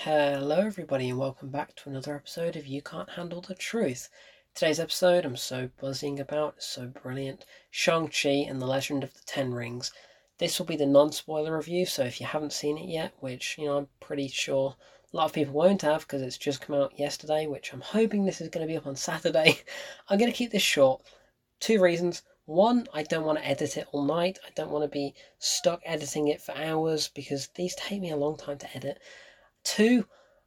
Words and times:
Hello, 0.00 0.58
everybody, 0.58 1.08
and 1.08 1.18
welcome 1.18 1.48
back 1.48 1.74
to 1.74 1.88
another 1.88 2.14
episode 2.14 2.54
of 2.54 2.66
You 2.66 2.82
Can't 2.82 3.08
Handle 3.08 3.40
the 3.40 3.54
Truth. 3.54 4.10
Today's 4.54 4.78
episode 4.78 5.24
I'm 5.24 5.36
so 5.36 5.70
buzzing 5.80 6.20
about, 6.20 6.62
so 6.62 6.86
brilliant 6.88 7.46
Shang-Chi 7.70 8.28
and 8.28 8.60
the 8.60 8.66
Legend 8.66 9.02
of 9.02 9.14
the 9.14 9.22
Ten 9.24 9.54
Rings. 9.54 9.90
This 10.36 10.58
will 10.58 10.66
be 10.66 10.76
the 10.76 10.84
non 10.84 11.12
spoiler 11.12 11.56
review, 11.56 11.86
so 11.86 12.04
if 12.04 12.20
you 12.20 12.26
haven't 12.26 12.52
seen 12.52 12.76
it 12.76 12.88
yet, 12.88 13.14
which, 13.20 13.56
you 13.56 13.64
know, 13.64 13.78
I'm 13.78 13.88
pretty 13.98 14.28
sure 14.28 14.76
a 15.12 15.16
lot 15.16 15.24
of 15.24 15.32
people 15.32 15.54
won't 15.54 15.80
have 15.80 16.02
because 16.02 16.20
it's 16.20 16.36
just 16.36 16.60
come 16.60 16.76
out 16.76 16.98
yesterday, 16.98 17.46
which 17.46 17.72
I'm 17.72 17.80
hoping 17.80 18.26
this 18.26 18.42
is 18.42 18.50
going 18.50 18.64
to 18.66 18.70
be 18.70 18.76
up 18.76 18.86
on 18.86 18.96
Saturday, 18.96 19.60
I'm 20.10 20.18
going 20.18 20.30
to 20.30 20.36
keep 20.36 20.52
this 20.52 20.62
short. 20.62 21.00
Two 21.58 21.80
reasons. 21.80 22.22
One, 22.44 22.86
I 22.92 23.02
don't 23.02 23.24
want 23.24 23.38
to 23.38 23.46
edit 23.46 23.78
it 23.78 23.88
all 23.92 24.04
night. 24.04 24.38
I 24.46 24.50
don't 24.54 24.70
want 24.70 24.84
to 24.84 24.88
be 24.88 25.14
stuck 25.38 25.80
editing 25.86 26.28
it 26.28 26.42
for 26.42 26.54
hours 26.54 27.08
because 27.08 27.48
these 27.54 27.74
take 27.74 28.02
me 28.02 28.10
a 28.10 28.16
long 28.16 28.36
time 28.36 28.58
to 28.58 28.76
edit. 28.76 29.00
Two, 29.66 30.06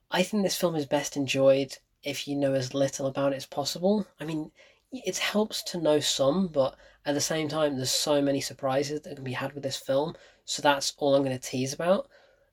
I 0.09 0.23
think 0.23 0.43
this 0.43 0.55
film 0.55 0.77
is 0.77 0.85
best 0.85 1.17
enjoyed 1.17 1.77
if 2.03 2.25
you 2.25 2.37
know 2.37 2.53
as 2.53 2.73
little 2.73 3.05
about 3.05 3.33
it 3.33 3.35
as 3.35 3.45
possible. 3.45 4.07
I 4.17 4.23
mean, 4.23 4.51
it 4.93 5.17
helps 5.17 5.61
to 5.63 5.77
know 5.77 5.99
some, 5.99 6.47
but 6.47 6.77
at 7.05 7.15
the 7.15 7.21
same 7.21 7.49
time, 7.49 7.75
there's 7.75 7.91
so 7.91 8.21
many 8.21 8.39
surprises 8.39 9.01
that 9.01 9.15
can 9.15 9.25
be 9.25 9.33
had 9.33 9.51
with 9.51 9.63
this 9.63 9.75
film. 9.75 10.15
So 10.45 10.61
that's 10.61 10.93
all 10.97 11.15
I'm 11.15 11.23
going 11.23 11.37
to 11.37 11.49
tease 11.49 11.73
about. 11.73 12.07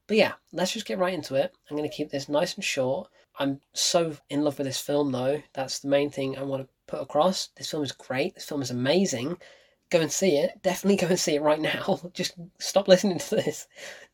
But 0.08 0.16
yeah, 0.16 0.32
let's 0.52 0.72
just 0.72 0.86
get 0.86 0.98
right 0.98 1.14
into 1.14 1.36
it. 1.36 1.54
I'm 1.70 1.76
going 1.76 1.88
to 1.88 1.96
keep 1.96 2.10
this 2.10 2.28
nice 2.28 2.56
and 2.56 2.64
short. 2.64 3.10
I'm 3.38 3.60
so 3.72 4.16
in 4.28 4.42
love 4.42 4.58
with 4.58 4.66
this 4.66 4.80
film, 4.80 5.12
though. 5.12 5.40
That's 5.52 5.78
the 5.78 5.88
main 5.88 6.10
thing 6.10 6.36
I 6.36 6.42
want 6.42 6.64
to 6.64 6.68
put 6.88 7.00
across. 7.00 7.50
This 7.56 7.70
film 7.70 7.84
is 7.84 7.92
great. 7.92 8.34
This 8.34 8.44
film 8.44 8.60
is 8.60 8.72
amazing. 8.72 9.38
Go 9.90 10.00
and 10.00 10.10
see 10.10 10.36
it. 10.38 10.60
Definitely 10.64 10.96
go 10.96 11.06
and 11.06 11.20
see 11.20 11.36
it 11.36 11.42
right 11.42 11.60
now. 11.60 12.00
Just 12.12 12.34
stop 12.58 12.88
listening 12.88 13.18
to 13.18 13.36
this 13.36 13.68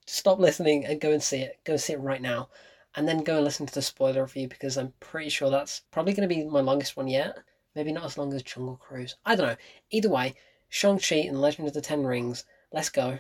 stop 0.06 0.38
listening 0.38 0.84
and 0.84 1.00
go 1.00 1.12
and 1.12 1.22
see 1.22 1.38
it. 1.38 1.58
Go 1.64 1.76
see 1.76 1.94
it 1.94 2.00
right 2.00 2.22
now. 2.22 2.48
And 2.94 3.08
then 3.08 3.22
go 3.22 3.36
and 3.36 3.44
listen 3.44 3.66
to 3.66 3.74
the 3.74 3.82
spoiler 3.82 4.22
review 4.22 4.48
because 4.48 4.76
I'm 4.76 4.92
pretty 5.00 5.30
sure 5.30 5.48
that's 5.48 5.80
probably 5.90 6.12
going 6.12 6.28
to 6.28 6.34
be 6.34 6.44
my 6.44 6.60
longest 6.60 6.96
one 6.96 7.08
yet. 7.08 7.38
Maybe 7.74 7.92
not 7.92 8.04
as 8.04 8.18
long 8.18 8.34
as 8.34 8.42
Jungle 8.42 8.76
Cruise. 8.76 9.16
I 9.24 9.34
don't 9.34 9.46
know. 9.46 9.56
Either 9.90 10.10
way, 10.10 10.34
Shang-Chi 10.68 11.16
and 11.16 11.36
the 11.36 11.40
Legend 11.40 11.68
of 11.68 11.74
the 11.74 11.80
Ten 11.80 12.04
Rings. 12.04 12.44
Let's 12.70 12.90
go. 12.90 13.18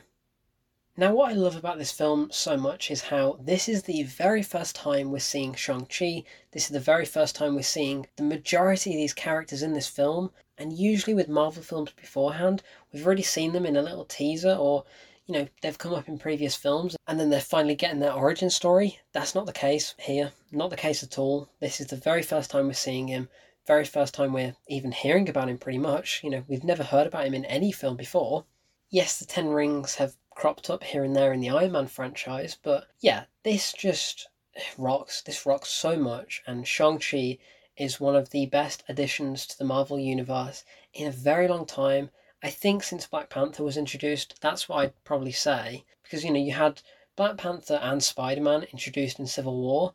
Now, 0.94 1.14
what 1.14 1.30
I 1.30 1.34
love 1.34 1.56
about 1.56 1.78
this 1.78 1.90
film 1.90 2.28
so 2.30 2.54
much 2.58 2.90
is 2.90 3.00
how 3.00 3.38
this 3.40 3.66
is 3.66 3.84
the 3.84 4.02
very 4.02 4.42
first 4.42 4.76
time 4.76 5.10
we're 5.10 5.20
seeing 5.20 5.54
Shang-Chi. 5.54 6.24
This 6.50 6.64
is 6.64 6.68
the 6.68 6.80
very 6.80 7.06
first 7.06 7.34
time 7.34 7.54
we're 7.54 7.62
seeing 7.62 8.06
the 8.16 8.22
majority 8.22 8.90
of 8.90 8.96
these 8.96 9.14
characters 9.14 9.62
in 9.62 9.72
this 9.72 9.88
film. 9.88 10.32
And 10.58 10.74
usually 10.74 11.14
with 11.14 11.30
Marvel 11.30 11.62
films 11.62 11.92
beforehand, 11.92 12.62
we've 12.92 13.06
already 13.06 13.22
seen 13.22 13.52
them 13.52 13.64
in 13.64 13.76
a 13.76 13.82
little 13.82 14.04
teaser 14.04 14.54
or 14.54 14.84
you 15.26 15.34
know, 15.34 15.48
they've 15.62 15.78
come 15.78 15.94
up 15.94 16.08
in 16.08 16.18
previous 16.18 16.56
films 16.56 16.96
and 17.06 17.18
then 17.18 17.30
they're 17.30 17.40
finally 17.40 17.74
getting 17.74 18.00
their 18.00 18.12
origin 18.12 18.50
story. 18.50 18.98
That's 19.12 19.34
not 19.34 19.46
the 19.46 19.52
case 19.52 19.94
here. 19.98 20.32
Not 20.50 20.70
the 20.70 20.76
case 20.76 21.02
at 21.02 21.18
all. 21.18 21.48
This 21.60 21.80
is 21.80 21.86
the 21.86 21.96
very 21.96 22.22
first 22.22 22.50
time 22.50 22.66
we're 22.66 22.74
seeing 22.74 23.08
him. 23.08 23.28
Very 23.66 23.84
first 23.84 24.14
time 24.14 24.32
we're 24.32 24.56
even 24.68 24.90
hearing 24.90 25.28
about 25.28 25.48
him, 25.48 25.58
pretty 25.58 25.78
much. 25.78 26.20
You 26.24 26.30
know, 26.30 26.44
we've 26.48 26.64
never 26.64 26.82
heard 26.82 27.06
about 27.06 27.26
him 27.26 27.34
in 27.34 27.44
any 27.44 27.70
film 27.70 27.96
before. 27.96 28.44
Yes, 28.90 29.18
the 29.18 29.24
Ten 29.24 29.48
Rings 29.48 29.94
have 29.94 30.16
cropped 30.34 30.68
up 30.68 30.82
here 30.82 31.04
and 31.04 31.14
there 31.14 31.32
in 31.32 31.40
the 31.40 31.50
Iron 31.50 31.72
Man 31.72 31.86
franchise, 31.86 32.56
but 32.60 32.88
yeah, 33.00 33.24
this 33.44 33.72
just 33.72 34.28
rocks. 34.76 35.22
This 35.22 35.46
rocks 35.46 35.68
so 35.68 35.96
much, 35.96 36.42
and 36.46 36.66
Shang-Chi 36.66 37.38
is 37.76 38.00
one 38.00 38.16
of 38.16 38.30
the 38.30 38.46
best 38.46 38.82
additions 38.88 39.46
to 39.46 39.58
the 39.58 39.64
Marvel 39.64 39.98
Universe 39.98 40.64
in 40.92 41.06
a 41.06 41.12
very 41.12 41.48
long 41.48 41.64
time 41.64 42.10
I 42.42 42.50
think 42.50 42.82
since 42.82 43.06
Black 43.06 43.30
Panther 43.30 43.62
was 43.62 43.76
introduced, 43.76 44.40
that's 44.40 44.68
what 44.68 44.78
I'd 44.78 45.04
probably 45.04 45.32
say. 45.32 45.84
Because, 46.02 46.24
you 46.24 46.32
know, 46.32 46.40
you 46.40 46.52
had 46.52 46.82
Black 47.14 47.36
Panther 47.36 47.78
and 47.82 48.02
Spider 48.02 48.40
Man 48.40 48.64
introduced 48.72 49.18
in 49.18 49.26
Civil 49.26 49.60
War, 49.60 49.94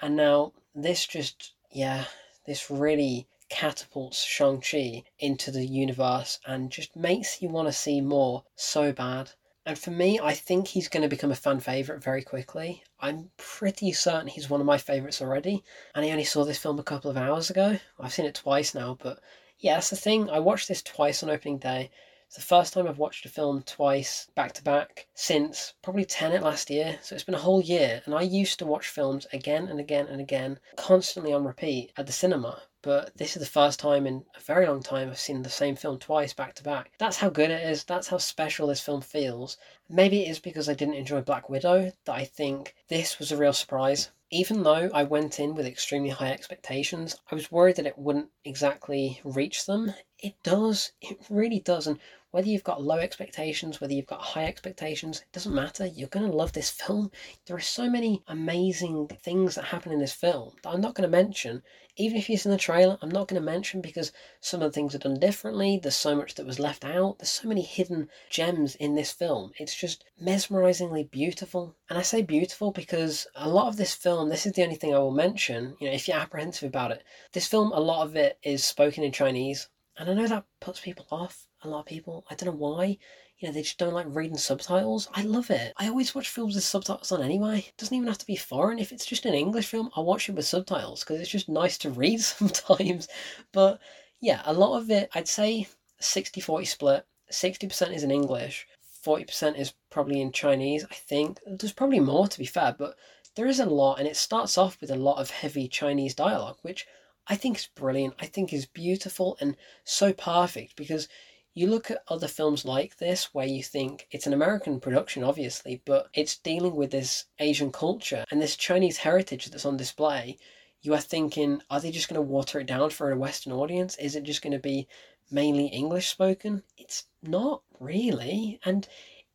and 0.00 0.16
now 0.16 0.52
this 0.74 1.06
just, 1.06 1.52
yeah, 1.70 2.04
this 2.46 2.70
really 2.70 3.28
catapults 3.48 4.24
Shang-Chi 4.24 5.04
into 5.18 5.50
the 5.50 5.64
universe 5.64 6.40
and 6.46 6.70
just 6.70 6.96
makes 6.96 7.40
you 7.40 7.48
want 7.48 7.68
to 7.68 7.72
see 7.72 8.00
more 8.00 8.44
so 8.56 8.92
bad. 8.92 9.30
And 9.66 9.78
for 9.78 9.90
me, 9.90 10.18
I 10.20 10.34
think 10.34 10.68
he's 10.68 10.88
going 10.88 11.02
to 11.02 11.08
become 11.08 11.30
a 11.30 11.36
fan 11.36 11.60
favourite 11.60 12.02
very 12.02 12.22
quickly. 12.22 12.82
I'm 13.00 13.30
pretty 13.36 13.92
certain 13.92 14.26
he's 14.26 14.50
one 14.50 14.60
of 14.60 14.66
my 14.66 14.76
favourites 14.76 15.22
already. 15.22 15.62
And 15.94 16.04
I 16.04 16.10
only 16.10 16.24
saw 16.24 16.44
this 16.44 16.58
film 16.58 16.78
a 16.78 16.82
couple 16.82 17.10
of 17.10 17.16
hours 17.16 17.48
ago. 17.48 17.78
I've 17.98 18.12
seen 18.12 18.26
it 18.26 18.34
twice 18.34 18.74
now, 18.74 18.98
but 19.00 19.20
yeah, 19.58 19.74
that's 19.74 19.90
the 19.90 19.96
thing. 19.96 20.28
I 20.30 20.38
watched 20.38 20.68
this 20.68 20.82
twice 20.82 21.22
on 21.22 21.30
opening 21.30 21.58
day. 21.58 21.90
It's 22.26 22.36
the 22.36 22.42
first 22.42 22.72
time 22.72 22.88
I've 22.88 22.98
watched 22.98 23.24
a 23.26 23.28
film 23.28 23.62
twice 23.62 24.26
back 24.34 24.52
to 24.54 24.64
back 24.64 25.06
since 25.14 25.74
probably 25.82 26.04
Tenet 26.04 26.42
last 26.42 26.68
year. 26.68 26.98
So 27.00 27.14
it's 27.14 27.22
been 27.22 27.34
a 27.34 27.38
whole 27.38 27.60
year. 27.60 28.02
And 28.06 28.14
I 28.14 28.22
used 28.22 28.58
to 28.58 28.66
watch 28.66 28.88
films 28.88 29.26
again 29.32 29.68
and 29.68 29.78
again 29.78 30.08
and 30.08 30.20
again, 30.20 30.58
constantly 30.76 31.32
on 31.32 31.44
repeat 31.44 31.92
at 31.96 32.06
the 32.06 32.12
cinema. 32.12 32.62
But 32.82 33.16
this 33.16 33.36
is 33.36 33.40
the 33.40 33.48
first 33.48 33.78
time 33.78 34.06
in 34.06 34.24
a 34.36 34.40
very 34.40 34.66
long 34.66 34.82
time 34.82 35.10
I've 35.10 35.18
seen 35.18 35.42
the 35.42 35.48
same 35.48 35.76
film 35.76 35.98
twice 35.98 36.32
back 36.32 36.54
to 36.56 36.64
back. 36.64 36.90
That's 36.98 37.18
how 37.18 37.30
good 37.30 37.50
it 37.50 37.62
is. 37.62 37.84
That's 37.84 38.08
how 38.08 38.18
special 38.18 38.66
this 38.66 38.80
film 38.80 39.00
feels. 39.00 39.56
Maybe 39.88 40.24
it 40.24 40.30
is 40.30 40.38
because 40.38 40.68
I 40.68 40.74
didn't 40.74 40.94
enjoy 40.94 41.20
Black 41.20 41.48
Widow 41.48 41.92
that 42.04 42.14
I 42.14 42.24
think 42.24 42.74
this 42.88 43.18
was 43.18 43.30
a 43.30 43.36
real 43.36 43.52
surprise 43.52 44.10
even 44.34 44.64
though 44.64 44.90
I 44.92 45.04
went 45.04 45.38
in 45.38 45.54
with 45.54 45.64
extremely 45.64 46.10
high 46.10 46.32
expectations, 46.32 47.14
I 47.30 47.36
was 47.36 47.52
worried 47.52 47.76
that 47.76 47.86
it 47.86 47.96
wouldn't 47.96 48.30
exactly 48.44 49.20
reach 49.22 49.64
them. 49.64 49.94
It 50.18 50.34
does, 50.42 50.92
it 51.00 51.18
really 51.28 51.60
does. 51.60 51.86
And 51.86 51.98
whether 52.34 52.48
you've 52.48 52.64
got 52.64 52.82
low 52.82 52.98
expectations, 52.98 53.80
whether 53.80 53.94
you've 53.94 54.08
got 54.08 54.20
high 54.20 54.46
expectations, 54.46 55.20
it 55.20 55.30
doesn't 55.32 55.54
matter. 55.54 55.86
You're 55.86 56.08
going 56.08 56.28
to 56.28 56.36
love 56.36 56.52
this 56.52 56.68
film. 56.68 57.12
There 57.46 57.54
are 57.54 57.60
so 57.60 57.88
many 57.88 58.24
amazing 58.26 59.06
things 59.22 59.54
that 59.54 59.66
happen 59.66 59.92
in 59.92 60.00
this 60.00 60.12
film 60.12 60.56
that 60.62 60.70
I'm 60.70 60.80
not 60.80 60.96
going 60.96 61.08
to 61.08 61.16
mention. 61.16 61.62
Even 61.96 62.18
if 62.18 62.28
you've 62.28 62.40
seen 62.40 62.50
the 62.50 62.58
trailer, 62.58 62.98
I'm 63.00 63.08
not 63.08 63.28
going 63.28 63.40
to 63.40 63.46
mention 63.46 63.80
because 63.80 64.10
some 64.40 64.62
of 64.62 64.72
the 64.72 64.74
things 64.74 64.96
are 64.96 64.98
done 64.98 65.20
differently. 65.20 65.78
There's 65.80 65.94
so 65.94 66.16
much 66.16 66.34
that 66.34 66.44
was 66.44 66.58
left 66.58 66.84
out. 66.84 67.20
There's 67.20 67.30
so 67.30 67.46
many 67.46 67.62
hidden 67.62 68.08
gems 68.30 68.74
in 68.74 68.96
this 68.96 69.12
film. 69.12 69.52
It's 69.58 69.76
just 69.76 70.04
mesmerizingly 70.20 71.04
beautiful. 71.04 71.76
And 71.88 71.96
I 71.96 72.02
say 72.02 72.20
beautiful 72.20 72.72
because 72.72 73.28
a 73.36 73.48
lot 73.48 73.68
of 73.68 73.76
this 73.76 73.94
film, 73.94 74.28
this 74.28 74.44
is 74.44 74.54
the 74.54 74.64
only 74.64 74.74
thing 74.74 74.92
I 74.92 74.98
will 74.98 75.12
mention, 75.12 75.76
you 75.78 75.86
know, 75.86 75.94
if 75.94 76.08
you're 76.08 76.16
apprehensive 76.16 76.66
about 76.66 76.90
it, 76.90 77.04
this 77.32 77.46
film, 77.46 77.70
a 77.70 77.78
lot 77.78 78.04
of 78.04 78.16
it 78.16 78.38
is 78.42 78.64
spoken 78.64 79.04
in 79.04 79.12
Chinese. 79.12 79.68
And 79.96 80.10
I 80.10 80.14
know 80.14 80.26
that 80.26 80.44
puts 80.60 80.80
people 80.80 81.06
off 81.10 81.46
a 81.62 81.68
lot 81.68 81.80
of 81.80 81.86
people. 81.86 82.24
I 82.28 82.34
don't 82.34 82.48
know 82.48 82.58
why. 82.58 82.98
You 83.38 83.48
know, 83.48 83.52
they 83.54 83.62
just 83.62 83.78
don't 83.78 83.94
like 83.94 84.06
reading 84.08 84.36
subtitles. 84.36 85.08
I 85.12 85.22
love 85.22 85.50
it. 85.50 85.72
I 85.76 85.88
always 85.88 86.14
watch 86.14 86.28
films 86.28 86.54
with 86.54 86.64
subtitles 86.64 87.12
on 87.12 87.22
anyway. 87.22 87.58
It 87.60 87.76
doesn't 87.76 87.94
even 87.94 88.08
have 88.08 88.18
to 88.18 88.26
be 88.26 88.36
foreign. 88.36 88.78
If 88.78 88.92
it's 88.92 89.06
just 89.06 89.26
an 89.26 89.34
English 89.34 89.66
film, 89.66 89.90
I'll 89.94 90.04
watch 90.04 90.28
it 90.28 90.34
with 90.34 90.46
subtitles 90.46 91.04
because 91.04 91.20
it's 91.20 91.30
just 91.30 91.48
nice 91.48 91.78
to 91.78 91.90
read 91.90 92.20
sometimes. 92.22 93.08
But 93.52 93.80
yeah, 94.20 94.42
a 94.44 94.52
lot 94.52 94.78
of 94.78 94.90
it, 94.90 95.10
I'd 95.14 95.28
say 95.28 95.68
60 96.00 96.40
40 96.40 96.64
split. 96.64 97.06
60% 97.30 97.94
is 97.94 98.04
in 98.04 98.10
English, 98.10 98.66
40% 99.04 99.58
is 99.58 99.74
probably 99.90 100.20
in 100.20 100.32
Chinese, 100.32 100.84
I 100.90 100.94
think. 100.94 101.40
There's 101.46 101.72
probably 101.72 102.00
more 102.00 102.28
to 102.28 102.38
be 102.38 102.46
fair, 102.46 102.74
but 102.78 102.96
there 103.34 103.46
is 103.46 103.60
a 103.60 103.66
lot, 103.66 103.98
and 103.98 104.06
it 104.06 104.16
starts 104.16 104.56
off 104.56 104.80
with 104.80 104.90
a 104.90 104.96
lot 104.96 105.18
of 105.18 105.30
heavy 105.30 105.66
Chinese 105.68 106.14
dialogue, 106.14 106.58
which 106.62 106.86
I 107.26 107.36
think 107.36 107.56
is 107.56 107.68
brilliant. 107.74 108.14
I 108.20 108.26
think 108.26 108.52
is 108.52 108.66
beautiful 108.66 109.36
and 109.40 109.56
so 109.84 110.12
perfect 110.12 110.76
because 110.76 111.08
you 111.54 111.68
look 111.68 111.90
at 111.90 112.02
other 112.08 112.26
films 112.26 112.64
like 112.64 112.96
this 112.96 113.32
where 113.32 113.46
you 113.46 113.62
think 113.62 114.08
it's 114.10 114.26
an 114.26 114.32
American 114.32 114.80
production, 114.80 115.22
obviously, 115.22 115.80
but 115.84 116.08
it's 116.12 116.36
dealing 116.38 116.74
with 116.74 116.90
this 116.90 117.26
Asian 117.38 117.70
culture 117.70 118.24
and 118.30 118.42
this 118.42 118.56
Chinese 118.56 118.98
heritage 118.98 119.46
that's 119.46 119.64
on 119.64 119.76
display. 119.76 120.36
You 120.82 120.94
are 120.94 121.00
thinking, 121.00 121.62
are 121.70 121.80
they 121.80 121.92
just 121.92 122.08
going 122.08 122.16
to 122.16 122.22
water 122.22 122.58
it 122.58 122.66
down 122.66 122.90
for 122.90 123.10
a 123.10 123.16
Western 123.16 123.52
audience? 123.52 123.96
Is 123.96 124.16
it 124.16 124.24
just 124.24 124.42
going 124.42 124.52
to 124.52 124.58
be 124.58 124.88
mainly 125.30 125.66
English 125.66 126.08
spoken? 126.08 126.64
It's 126.76 127.04
not 127.22 127.62
really. 127.78 128.58
And 128.64 128.86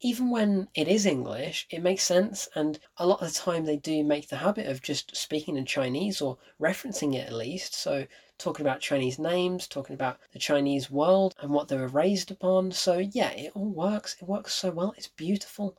even 0.02 0.30
when 0.30 0.70
it 0.74 0.88
is 0.88 1.06
English, 1.06 1.68
it 1.70 1.84
makes 1.84 2.04
sense. 2.04 2.48
And 2.56 2.80
a 2.98 3.06
lot 3.06 3.22
of 3.22 3.28
the 3.28 3.40
time, 3.40 3.66
they 3.66 3.76
do 3.76 4.04
make 4.04 4.30
the 4.30 4.38
habit 4.38 4.68
of 4.68 4.82
just 4.82 5.16
speaking 5.16 5.58
in 5.58 5.66
Chinese 5.66 6.22
or 6.22 6.38
referencing 6.60 7.16
it 7.16 7.28
at 7.28 7.34
least. 7.34 7.74
So 7.74 8.08
talking 8.38 8.66
about 8.66 8.80
Chinese 8.80 9.20
names, 9.20 9.68
talking 9.68 9.94
about 9.94 10.20
the 10.32 10.40
Chinese 10.40 10.90
world 10.90 11.36
and 11.42 11.52
what 11.52 11.68
they 11.68 11.76
were 11.76 11.88
raised 11.88 12.32
upon. 12.32 12.72
So, 12.72 12.98
yeah, 12.98 13.32
it 13.32 13.52
all 13.54 13.70
works. 13.70 14.16
It 14.22 14.28
works 14.28 14.54
so 14.54 14.72
well. 14.72 14.94
It's 14.98 15.10
beautiful. 15.10 15.78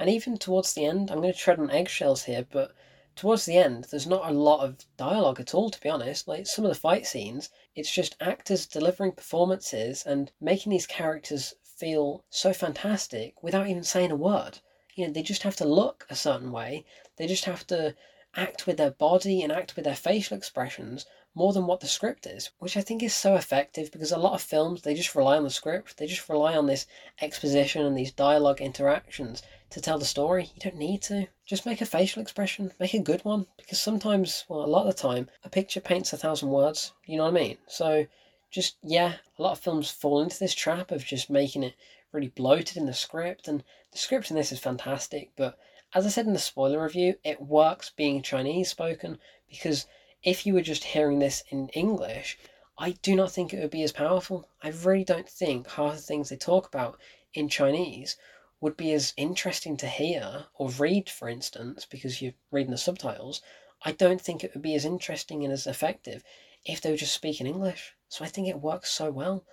And 0.00 0.10
even 0.10 0.36
towards 0.36 0.74
the 0.74 0.86
end, 0.86 1.10
I'm 1.10 1.20
going 1.20 1.32
to 1.32 1.38
tread 1.38 1.60
on 1.60 1.70
eggshells 1.70 2.24
here, 2.24 2.44
but 2.50 2.72
towards 3.14 3.44
the 3.44 3.56
end, 3.56 3.86
there's 3.90 4.06
not 4.06 4.28
a 4.28 4.34
lot 4.34 4.64
of 4.64 4.78
dialogue 4.96 5.38
at 5.38 5.54
all, 5.54 5.70
to 5.70 5.80
be 5.80 5.88
honest. 5.88 6.26
Like 6.26 6.46
some 6.46 6.64
of 6.64 6.70
the 6.70 6.74
fight 6.74 7.06
scenes, 7.06 7.50
it's 7.76 7.92
just 7.92 8.16
actors 8.20 8.66
delivering 8.66 9.12
performances 9.12 10.04
and 10.04 10.32
making 10.40 10.70
these 10.70 10.86
characters 10.86 11.54
feel 11.80 12.22
so 12.28 12.52
fantastic 12.52 13.42
without 13.42 13.66
even 13.66 13.82
saying 13.82 14.10
a 14.10 14.16
word. 14.16 14.58
You 14.94 15.06
know, 15.06 15.12
they 15.12 15.22
just 15.22 15.44
have 15.44 15.56
to 15.56 15.64
look 15.64 16.06
a 16.10 16.14
certain 16.14 16.52
way. 16.52 16.84
They 17.16 17.26
just 17.26 17.46
have 17.46 17.66
to 17.68 17.94
act 18.36 18.66
with 18.66 18.76
their 18.76 18.90
body 18.90 19.42
and 19.42 19.50
act 19.50 19.74
with 19.74 19.86
their 19.86 19.96
facial 19.96 20.36
expressions 20.36 21.06
more 21.34 21.52
than 21.52 21.66
what 21.66 21.80
the 21.80 21.86
script 21.86 22.26
is, 22.26 22.50
which 22.58 22.76
I 22.76 22.80
think 22.80 23.02
is 23.02 23.14
so 23.14 23.34
effective 23.34 23.90
because 23.90 24.12
a 24.12 24.18
lot 24.18 24.34
of 24.34 24.42
films 24.42 24.82
they 24.82 24.94
just 24.94 25.14
rely 25.14 25.36
on 25.36 25.44
the 25.44 25.50
script, 25.50 25.96
they 25.96 26.06
just 26.06 26.28
rely 26.28 26.56
on 26.56 26.66
this 26.66 26.86
exposition 27.20 27.86
and 27.86 27.96
these 27.96 28.12
dialogue 28.12 28.60
interactions 28.60 29.42
to 29.70 29.80
tell 29.80 29.98
the 29.98 30.04
story. 30.04 30.50
You 30.54 30.60
don't 30.60 30.76
need 30.76 31.02
to. 31.02 31.28
Just 31.46 31.66
make 31.66 31.80
a 31.80 31.86
facial 31.86 32.20
expression, 32.20 32.72
make 32.78 32.94
a 32.94 32.98
good 32.98 33.24
one 33.24 33.46
because 33.56 33.80
sometimes, 33.80 34.44
well, 34.48 34.64
a 34.64 34.66
lot 34.66 34.86
of 34.86 34.94
the 34.94 35.02
time, 35.02 35.30
a 35.44 35.48
picture 35.48 35.80
paints 35.80 36.12
a 36.12 36.16
thousand 36.16 36.50
words. 36.50 36.92
You 37.06 37.16
know 37.16 37.24
what 37.24 37.36
I 37.36 37.40
mean? 37.40 37.58
So, 37.68 38.06
just 38.50 38.76
yeah, 38.82 39.14
a 39.38 39.42
lot 39.42 39.52
of 39.52 39.60
films 39.60 39.90
fall 39.90 40.20
into 40.20 40.38
this 40.38 40.54
trap 40.54 40.90
of 40.90 41.04
just 41.04 41.30
making 41.30 41.62
it 41.62 41.74
really 42.12 42.28
bloated 42.28 42.76
in 42.76 42.86
the 42.86 42.94
script, 42.94 43.46
and 43.46 43.62
the 43.92 43.98
script 43.98 44.30
in 44.30 44.36
this 44.36 44.52
is 44.52 44.58
fantastic, 44.58 45.30
but 45.36 45.58
as 45.92 46.06
I 46.06 46.08
said 46.08 46.26
in 46.26 46.32
the 46.32 46.38
spoiler 46.38 46.82
review, 46.82 47.16
it 47.24 47.40
works 47.40 47.90
being 47.90 48.22
Chinese 48.22 48.70
spoken 48.70 49.18
because 49.48 49.86
if 50.22 50.46
you 50.46 50.54
were 50.54 50.60
just 50.60 50.84
hearing 50.84 51.18
this 51.18 51.42
in 51.48 51.68
English, 51.70 52.38
I 52.78 52.92
do 53.02 53.16
not 53.16 53.32
think 53.32 53.52
it 53.52 53.60
would 53.60 53.70
be 53.70 53.82
as 53.82 53.92
powerful. 53.92 54.48
I 54.62 54.68
really 54.68 55.04
don't 55.04 55.28
think 55.28 55.68
half 55.70 55.96
the 55.96 56.02
things 56.02 56.28
they 56.28 56.36
talk 56.36 56.66
about 56.66 57.00
in 57.34 57.48
Chinese 57.48 58.16
would 58.60 58.76
be 58.76 58.92
as 58.92 59.14
interesting 59.16 59.76
to 59.78 59.88
hear 59.88 60.46
or 60.54 60.70
read, 60.70 61.08
for 61.10 61.28
instance, 61.28 61.84
because 61.84 62.22
you're 62.22 62.34
reading 62.50 62.70
the 62.70 62.78
subtitles. 62.78 63.42
I 63.82 63.92
don't 63.92 64.20
think 64.20 64.44
it 64.44 64.54
would 64.54 64.62
be 64.62 64.74
as 64.74 64.84
interesting 64.84 65.42
and 65.44 65.52
as 65.52 65.66
effective 65.66 66.22
if 66.64 66.80
they 66.80 66.90
were 66.90 66.96
just 66.96 67.14
speaking 67.14 67.46
English. 67.46 67.94
So 68.10 68.24
I 68.24 68.28
think 68.28 68.48
it 68.48 68.60
works 68.60 68.90
so 68.90 69.10
well. 69.10 69.44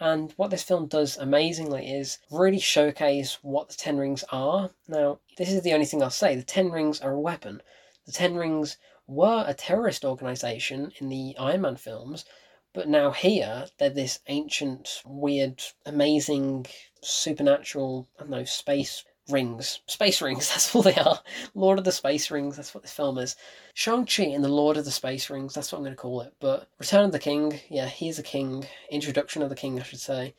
And 0.00 0.32
what 0.32 0.50
this 0.50 0.64
film 0.64 0.88
does 0.88 1.16
amazingly 1.16 1.90
is 1.90 2.18
really 2.28 2.58
showcase 2.58 3.38
what 3.42 3.68
the 3.68 3.76
Ten 3.76 3.96
Rings 3.96 4.24
are. 4.30 4.70
Now, 4.88 5.20
this 5.38 5.50
is 5.52 5.62
the 5.62 5.72
only 5.72 5.86
thing 5.86 6.02
I'll 6.02 6.10
say 6.10 6.34
the 6.34 6.42
Ten 6.42 6.70
Rings 6.70 7.00
are 7.00 7.12
a 7.12 7.20
weapon. 7.20 7.62
The 8.04 8.10
Ten 8.10 8.34
Rings 8.34 8.76
were 9.06 9.44
a 9.46 9.54
terrorist 9.54 10.04
organization 10.04 10.90
in 10.98 11.08
the 11.08 11.36
Iron 11.38 11.60
Man 11.60 11.76
films, 11.76 12.24
but 12.72 12.88
now 12.88 13.12
here 13.12 13.66
they're 13.78 13.90
this 13.90 14.18
ancient, 14.26 15.00
weird, 15.06 15.62
amazing, 15.86 16.66
supernatural, 17.00 18.08
I 18.18 18.22
don't 18.22 18.30
know, 18.30 18.44
space 18.44 19.04
rings. 19.28 19.80
Space 19.86 20.20
rings, 20.20 20.48
that's 20.50 20.74
all 20.74 20.82
they 20.82 20.94
are. 20.96 21.20
Lord 21.54 21.78
of 21.78 21.84
the 21.84 21.92
Space 21.92 22.30
Rings, 22.30 22.56
that's 22.56 22.74
what 22.74 22.82
this 22.82 22.92
film 22.92 23.18
is. 23.18 23.36
Shang-Chi 23.74 24.24
and 24.24 24.44
the 24.44 24.48
Lord 24.48 24.76
of 24.76 24.84
the 24.84 24.90
Space 24.90 25.30
Rings, 25.30 25.54
that's 25.54 25.72
what 25.72 25.78
I'm 25.78 25.84
going 25.84 25.96
to 25.96 26.00
call 26.00 26.20
it. 26.22 26.34
But 26.40 26.68
Return 26.78 27.06
of 27.06 27.12
the 27.12 27.18
King, 27.18 27.60
yeah, 27.68 27.86
he's 27.86 28.18
a 28.18 28.22
king. 28.22 28.66
Introduction 28.90 29.42
of 29.42 29.48
the 29.48 29.56
King, 29.56 29.80
I 29.80 29.82
should 29.82 30.00
say. 30.00 30.34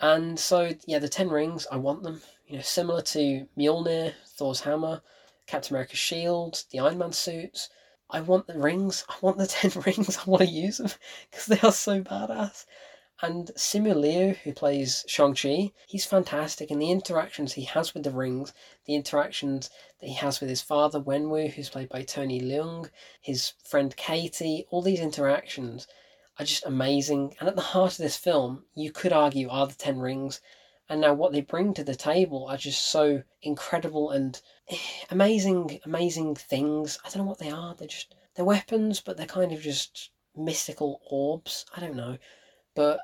And 0.00 0.38
so, 0.38 0.72
yeah, 0.86 0.98
the 0.98 1.08
Ten 1.08 1.28
Rings, 1.28 1.66
I 1.70 1.76
want 1.76 2.02
them. 2.02 2.20
You 2.46 2.56
know, 2.56 2.62
similar 2.62 3.00
to 3.02 3.46
Mjolnir, 3.56 4.12
Thor's 4.26 4.60
hammer, 4.60 5.00
Captain 5.46 5.74
America's 5.74 5.98
shield, 5.98 6.64
the 6.70 6.80
Iron 6.80 6.98
Man 6.98 7.12
suits. 7.12 7.70
I 8.10 8.20
want 8.20 8.46
the 8.46 8.58
rings. 8.58 9.04
I 9.08 9.14
want 9.22 9.38
the 9.38 9.46
ten 9.48 9.70
rings. 9.82 10.18
I 10.18 10.30
want 10.30 10.42
to 10.42 10.48
use 10.48 10.78
them 10.78 10.90
because 11.30 11.46
they 11.46 11.60
are 11.60 11.72
so 11.72 12.02
badass. 12.02 12.66
And 13.24 13.50
Simu 13.56 13.96
Liu, 13.96 14.34
who 14.44 14.52
plays 14.52 15.02
Shang-Chi, 15.08 15.72
he's 15.86 16.04
fantastic. 16.04 16.70
And 16.70 16.82
the 16.82 16.90
interactions 16.90 17.54
he 17.54 17.64
has 17.64 17.94
with 17.94 18.02
the 18.02 18.10
rings, 18.10 18.52
the 18.84 18.94
interactions 18.94 19.70
that 20.02 20.08
he 20.08 20.12
has 20.16 20.40
with 20.40 20.50
his 20.50 20.60
father, 20.60 21.00
Wenwu, 21.00 21.50
who's 21.50 21.70
played 21.70 21.88
by 21.88 22.02
Tony 22.02 22.38
Leung, 22.38 22.90
his 23.22 23.54
friend 23.64 23.96
Katie, 23.96 24.66
all 24.68 24.82
these 24.82 25.00
interactions 25.00 25.86
are 26.38 26.44
just 26.44 26.66
amazing. 26.66 27.34
And 27.40 27.48
at 27.48 27.56
the 27.56 27.62
heart 27.62 27.92
of 27.92 27.96
this 27.96 28.18
film, 28.18 28.66
you 28.74 28.92
could 28.92 29.14
argue, 29.14 29.48
are 29.48 29.68
the 29.68 29.74
Ten 29.74 30.00
Rings. 30.00 30.42
And 30.90 31.00
now 31.00 31.14
what 31.14 31.32
they 31.32 31.40
bring 31.40 31.72
to 31.74 31.82
the 31.82 31.96
table 31.96 32.46
are 32.48 32.58
just 32.58 32.82
so 32.82 33.22
incredible 33.40 34.10
and 34.10 34.38
eh, 34.68 34.76
amazing, 35.10 35.80
amazing 35.86 36.34
things. 36.34 36.98
I 37.02 37.08
don't 37.08 37.24
know 37.24 37.30
what 37.30 37.38
they 37.38 37.50
are. 37.50 37.74
They're 37.74 37.88
just, 37.88 38.14
they're 38.34 38.44
weapons, 38.44 39.00
but 39.00 39.16
they're 39.16 39.24
kind 39.24 39.50
of 39.50 39.62
just 39.62 40.10
mystical 40.36 41.00
orbs. 41.08 41.64
I 41.74 41.80
don't 41.80 41.96
know. 41.96 42.18
But 42.74 43.00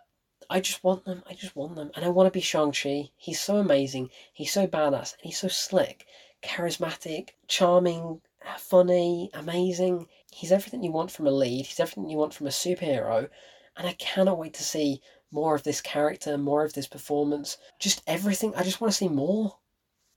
I 0.53 0.59
just 0.59 0.83
want 0.83 1.05
them. 1.05 1.23
I 1.31 1.35
just 1.35 1.55
want 1.55 1.77
them. 1.77 1.93
And 1.95 2.05
I 2.05 2.09
want 2.09 2.27
to 2.27 2.37
be 2.37 2.41
Shang-Chi. 2.41 3.11
He's 3.17 3.41
so 3.41 3.59
amazing. 3.59 4.11
He's 4.33 4.53
so 4.53 4.67
badass. 4.67 5.15
And 5.15 5.23
he's 5.23 5.39
so 5.39 5.47
slick, 5.47 6.07
charismatic, 6.43 7.31
charming, 7.47 8.21
funny, 8.59 9.31
amazing. 9.33 10.09
He's 10.33 10.51
everything 10.51 10.83
you 10.83 10.91
want 10.91 11.13
from 11.13 11.29
a 11.29 11.31
lead. 11.31 11.67
He's 11.67 11.79
everything 11.79 12.11
you 12.11 12.19
want 12.19 12.35
from 12.35 12.49
a 12.49 12.51
superhero. 12.51 13.29
And 13.77 13.87
I 13.87 13.93
cannot 13.93 14.39
wait 14.39 14.55
to 14.55 14.65
see 14.65 15.01
more 15.31 15.55
of 15.55 15.63
this 15.63 15.81
character, 15.81 16.37
more 16.37 16.65
of 16.65 16.73
this 16.73 16.89
performance. 16.89 17.57
Just 17.79 18.03
everything. 18.09 18.53
I 18.57 18.65
just 18.65 18.81
want 18.81 18.93
to 18.93 18.99
see 18.99 19.09
more. 19.09 19.57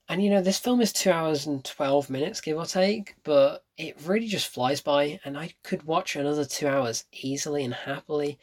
And 0.08 0.22
you 0.22 0.30
know, 0.30 0.42
this 0.42 0.58
film 0.58 0.80
is 0.80 0.92
two 0.92 1.12
hours 1.12 1.46
and 1.46 1.64
12 1.64 2.10
minutes, 2.10 2.40
give 2.40 2.58
or 2.58 2.66
take, 2.66 3.14
but 3.22 3.64
it 3.78 3.96
really 4.04 4.26
just 4.26 4.48
flies 4.48 4.80
by. 4.80 5.20
And 5.24 5.38
I 5.38 5.54
could 5.62 5.84
watch 5.84 6.16
another 6.16 6.44
two 6.44 6.66
hours 6.66 7.04
easily 7.12 7.64
and 7.64 7.72
happily. 7.72 8.38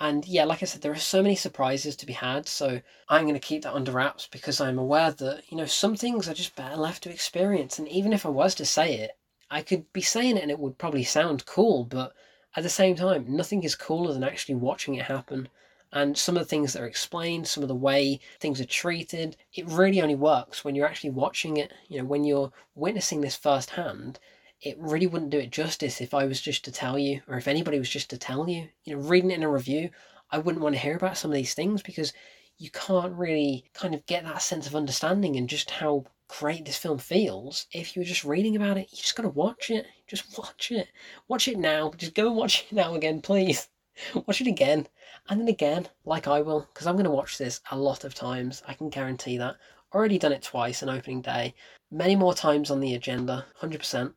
And 0.00 0.26
yeah, 0.26 0.44
like 0.44 0.62
I 0.62 0.66
said, 0.66 0.82
there 0.82 0.92
are 0.92 0.96
so 0.96 1.22
many 1.22 1.34
surprises 1.34 1.96
to 1.96 2.06
be 2.06 2.12
had, 2.12 2.46
so 2.46 2.80
I'm 3.08 3.22
going 3.22 3.34
to 3.34 3.40
keep 3.40 3.62
that 3.62 3.74
under 3.74 3.90
wraps 3.90 4.28
because 4.30 4.60
I'm 4.60 4.78
aware 4.78 5.10
that, 5.10 5.42
you 5.48 5.56
know, 5.56 5.66
some 5.66 5.96
things 5.96 6.28
are 6.28 6.34
just 6.34 6.54
better 6.54 6.76
left 6.76 7.02
to 7.02 7.10
experience. 7.10 7.78
And 7.78 7.88
even 7.88 8.12
if 8.12 8.24
I 8.24 8.28
was 8.28 8.54
to 8.56 8.64
say 8.64 8.94
it, 8.94 9.12
I 9.50 9.62
could 9.62 9.92
be 9.92 10.02
saying 10.02 10.36
it 10.36 10.42
and 10.42 10.50
it 10.52 10.58
would 10.60 10.78
probably 10.78 11.02
sound 11.02 11.46
cool, 11.46 11.84
but 11.84 12.12
at 12.54 12.62
the 12.62 12.68
same 12.68 12.94
time, 12.94 13.24
nothing 13.28 13.64
is 13.64 13.74
cooler 13.74 14.12
than 14.12 14.22
actually 14.22 14.54
watching 14.54 14.94
it 14.94 15.06
happen. 15.06 15.48
And 15.90 16.16
some 16.16 16.36
of 16.36 16.42
the 16.42 16.48
things 16.48 16.74
that 16.74 16.82
are 16.82 16.86
explained, 16.86 17.48
some 17.48 17.64
of 17.64 17.68
the 17.68 17.74
way 17.74 18.20
things 18.40 18.60
are 18.60 18.66
treated, 18.66 19.36
it 19.54 19.66
really 19.66 20.00
only 20.00 20.14
works 20.14 20.64
when 20.64 20.74
you're 20.74 20.86
actually 20.86 21.10
watching 21.10 21.56
it. 21.56 21.72
You 21.88 21.98
know, 21.98 22.04
when 22.04 22.24
you're 22.24 22.52
witnessing 22.74 23.20
this 23.20 23.36
firsthand, 23.36 24.20
it 24.60 24.78
really 24.78 25.06
wouldn't 25.06 25.30
do 25.30 25.38
it 25.38 25.50
justice 25.50 26.00
if 26.00 26.14
I 26.14 26.24
was 26.26 26.40
just 26.40 26.64
to 26.64 26.72
tell 26.72 26.98
you, 26.98 27.22
or 27.28 27.36
if 27.36 27.48
anybody 27.48 27.78
was 27.78 27.90
just 27.90 28.10
to 28.10 28.18
tell 28.18 28.48
you. 28.48 28.68
You 28.84 28.96
know, 28.96 29.02
reading 29.02 29.30
it 29.30 29.36
in 29.36 29.42
a 29.42 29.50
review, 29.50 29.90
I 30.30 30.38
wouldn't 30.38 30.62
want 30.62 30.74
to 30.74 30.80
hear 30.80 30.96
about 30.96 31.16
some 31.16 31.30
of 31.30 31.34
these 31.34 31.54
things 31.54 31.82
because 31.82 32.12
you 32.58 32.70
can't 32.70 33.14
really 33.14 33.64
kind 33.72 33.94
of 33.94 34.04
get 34.06 34.24
that 34.24 34.42
sense 34.42 34.66
of 34.66 34.74
understanding 34.74 35.36
and 35.36 35.48
just 35.48 35.70
how 35.70 36.04
great 36.26 36.64
this 36.64 36.76
film 36.76 36.98
feels 36.98 37.66
if 37.72 37.94
you're 37.94 38.04
just 38.04 38.24
reading 38.24 38.56
about 38.56 38.76
it. 38.76 38.88
You 38.90 38.98
just 38.98 39.16
gotta 39.16 39.28
watch 39.28 39.70
it. 39.70 39.86
Just 40.06 40.36
watch 40.38 40.70
it. 40.72 40.88
Watch 41.28 41.48
it 41.48 41.58
now. 41.58 41.92
Just 41.96 42.14
go 42.14 42.28
and 42.28 42.36
watch 42.36 42.64
it 42.64 42.74
now 42.74 42.94
again, 42.94 43.20
please. 43.20 43.68
Watch 44.26 44.40
it 44.40 44.46
again 44.46 44.86
and 45.28 45.40
then 45.40 45.48
again, 45.48 45.88
like 46.04 46.26
I 46.26 46.40
will, 46.40 46.60
because 46.72 46.86
I'm 46.86 46.94
going 46.94 47.04
to 47.04 47.10
watch 47.10 47.36
this 47.36 47.60
a 47.70 47.76
lot 47.76 48.04
of 48.04 48.14
times. 48.14 48.62
I 48.66 48.74
can 48.74 48.88
guarantee 48.88 49.36
that. 49.38 49.56
Already 49.92 50.18
done 50.18 50.32
it 50.32 50.42
twice 50.42 50.82
on 50.82 50.88
opening 50.88 51.20
day, 51.20 51.54
many 51.90 52.16
more 52.16 52.34
times 52.34 52.70
on 52.70 52.80
the 52.80 52.94
agenda, 52.94 53.46
100%. 53.60 54.14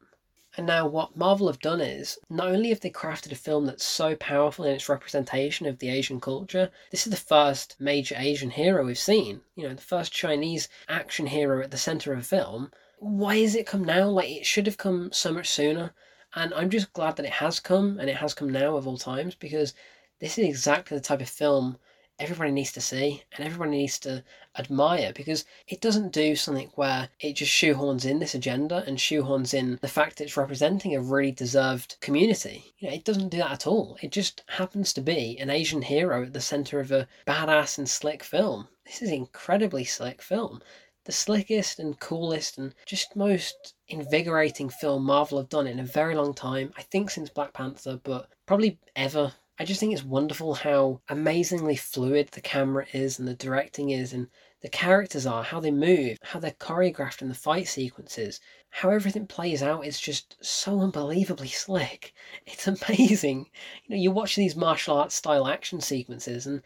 And 0.58 0.68
now, 0.68 0.86
what 0.86 1.16
Marvel 1.16 1.48
have 1.48 1.60
done 1.60 1.80
is 1.80 2.18
not 2.30 2.50
only 2.50 2.70
have 2.70 2.82
they 2.82 2.90
crafted 2.90 3.32
a 3.32 3.36
film 3.36 3.66
that's 3.66 3.86
so 3.86 4.18
powerful 4.18 4.66
in 4.66 4.76
its 4.76 4.90
representation 4.90 5.66
of 5.66 5.80
the 5.80 5.88
Asian 5.88 6.20
culture, 6.20 6.70
this 6.90 7.08
is 7.08 7.12
the 7.12 7.18
first 7.18 7.78
major 7.80 8.16
Asian 8.18 8.50
hero 8.50 8.86
we've 8.86 8.98
seen. 9.00 9.40
You 9.56 9.70
know, 9.70 9.76
the 9.76 9.82
first 9.82 10.12
Chinese 10.12 10.68
action 10.90 11.28
hero 11.28 11.64
at 11.64 11.72
the 11.72 11.78
center 11.78 12.12
of 12.12 12.20
a 12.20 12.24
film. 12.24 12.72
Why 13.00 13.38
has 13.38 13.56
it 13.56 13.66
come 13.66 13.86
now? 13.86 14.10
Like, 14.10 14.30
it 14.30 14.46
should 14.46 14.66
have 14.66 14.78
come 14.78 15.14
so 15.14 15.32
much 15.32 15.50
sooner. 15.50 15.94
And 16.36 16.54
I'm 16.54 16.70
just 16.70 16.92
glad 16.92 17.16
that 17.16 17.26
it 17.26 17.32
has 17.34 17.62
come, 17.62 17.98
and 17.98 18.10
it 18.10 18.18
has 18.18 18.34
come 18.34 18.50
now 18.50 18.76
of 18.76 18.86
all 18.88 18.98
times, 18.98 19.36
because 19.36 19.74
this 20.20 20.38
is 20.38 20.46
exactly 20.46 20.98
the 20.98 21.04
type 21.04 21.22
of 21.22 21.30
film 21.30 21.78
everybody 22.22 22.52
needs 22.52 22.72
to 22.72 22.82
see 22.82 23.24
and 23.36 23.46
everybody 23.46 23.72
needs 23.72 23.98
to 23.98 24.24
admire 24.58 25.12
because 25.16 25.44
it 25.68 25.82
doesn't 25.82 26.14
do 26.14 26.36
something 26.36 26.70
where 26.76 27.10
it 27.20 27.34
just 27.34 27.52
shoehorns 27.52 28.06
in 28.06 28.20
this 28.20 28.36
agenda 28.36 28.84
and 28.86 29.00
shoehorns 29.00 29.56
in 29.56 29.80
the 29.82 29.88
fact 29.88 30.18
that 30.18 30.26
it's 30.26 30.38
representing 30.38 30.96
a 30.96 31.02
really 31.02 31.32
deserved 31.32 31.96
community. 32.00 32.64
You 32.78 32.90
know, 32.90 32.94
it 32.94 33.06
doesn't 33.06 33.30
do 33.30 33.38
that 33.38 33.52
at 33.52 33.68
all. 33.68 33.98
It 34.04 34.12
just 34.12 34.44
happens 34.48 34.94
to 34.94 35.02
be 35.02 35.38
an 35.40 35.50
Asian 35.50 35.82
hero 35.82 36.24
at 36.24 36.34
the 36.34 36.42
center 36.42 36.80
of 36.80 36.92
a 36.92 37.08
badass 37.26 37.80
and 37.80 37.90
slick 37.90 38.24
film. 38.24 38.68
This 38.86 39.02
is 39.02 39.12
incredibly 39.12 39.84
slick 39.84 40.22
film. 40.22 40.62
The 41.06 41.12
slickest 41.12 41.80
and 41.80 42.00
coolest 42.00 42.60
and 42.60 42.76
just 42.86 43.16
most 43.16 43.74
invigorating 43.88 44.70
film 44.70 45.04
Marvel 45.04 45.40
have 45.40 45.50
done 45.50 45.66
in 45.66 45.80
a 45.80 45.84
very 45.84 46.14
long 46.14 46.36
time. 46.36 46.72
I 46.78 46.84
think 46.84 47.10
since 47.10 47.30
Black 47.30 47.54
Panther, 47.54 48.00
but 48.04 48.30
probably 48.46 48.78
ever 48.96 49.34
I 49.62 49.64
just 49.64 49.80
think 49.80 49.94
it's 49.94 50.04
wonderful 50.04 50.56
how 50.56 51.02
amazingly 51.08 51.76
fluid 51.76 52.30
the 52.30 52.42
camera 52.42 52.88
is 52.94 53.20
and 53.20 53.28
the 53.28 53.36
directing 53.36 53.92
is 53.92 54.12
and 54.12 54.28
the 54.62 54.70
characters 54.70 55.28
are, 55.28 55.44
how 55.44 55.60
they 55.60 55.70
move, 55.70 56.18
how 56.24 56.40
they're 56.40 56.50
choreographed 56.50 57.22
in 57.22 57.30
the 57.30 57.36
fight 57.36 57.68
sequences, 57.68 58.40
how 58.72 58.90
everything 58.90 59.28
plays 59.28 59.62
out 59.62 59.86
is 59.86 60.00
just 60.00 60.36
so 60.44 60.80
unbelievably 60.82 61.48
slick. 61.50 62.16
It's 62.48 62.68
amazing. 62.68 63.52
You 63.86 63.96
know, 63.96 64.02
you 64.02 64.10
watch 64.10 64.36
these 64.36 64.56
martial 64.56 64.98
arts 64.98 65.14
style 65.14 65.46
action 65.46 65.80
sequences 65.80 66.48
and 66.48 66.64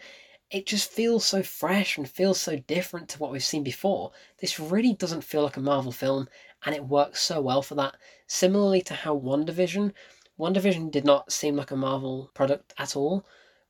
it 0.49 0.65
just 0.65 0.89
feels 0.89 1.25
so 1.25 1.43
fresh 1.43 1.97
and 1.97 2.09
feels 2.09 2.39
so 2.39 2.55
different 2.55 3.09
to 3.09 3.19
what 3.19 3.29
we've 3.29 3.43
seen 3.43 3.63
before. 3.63 4.13
This 4.39 4.57
really 4.57 4.93
doesn't 4.93 5.25
feel 5.25 5.43
like 5.43 5.57
a 5.57 5.59
Marvel 5.59 5.91
film 5.91 6.29
and 6.65 6.73
it 6.73 6.85
works 6.85 7.21
so 7.21 7.41
well 7.41 7.61
for 7.61 7.75
that. 7.75 7.95
Similarly 8.27 8.81
to 8.83 8.93
how 8.93 9.19
WandaVision 9.19 9.91
WandaVision 10.39 10.91
did 10.91 11.05
not 11.05 11.31
seem 11.31 11.55
like 11.55 11.71
a 11.71 11.75
Marvel 11.75 12.29
product 12.33 12.73
at 12.77 12.95
all. 12.95 13.25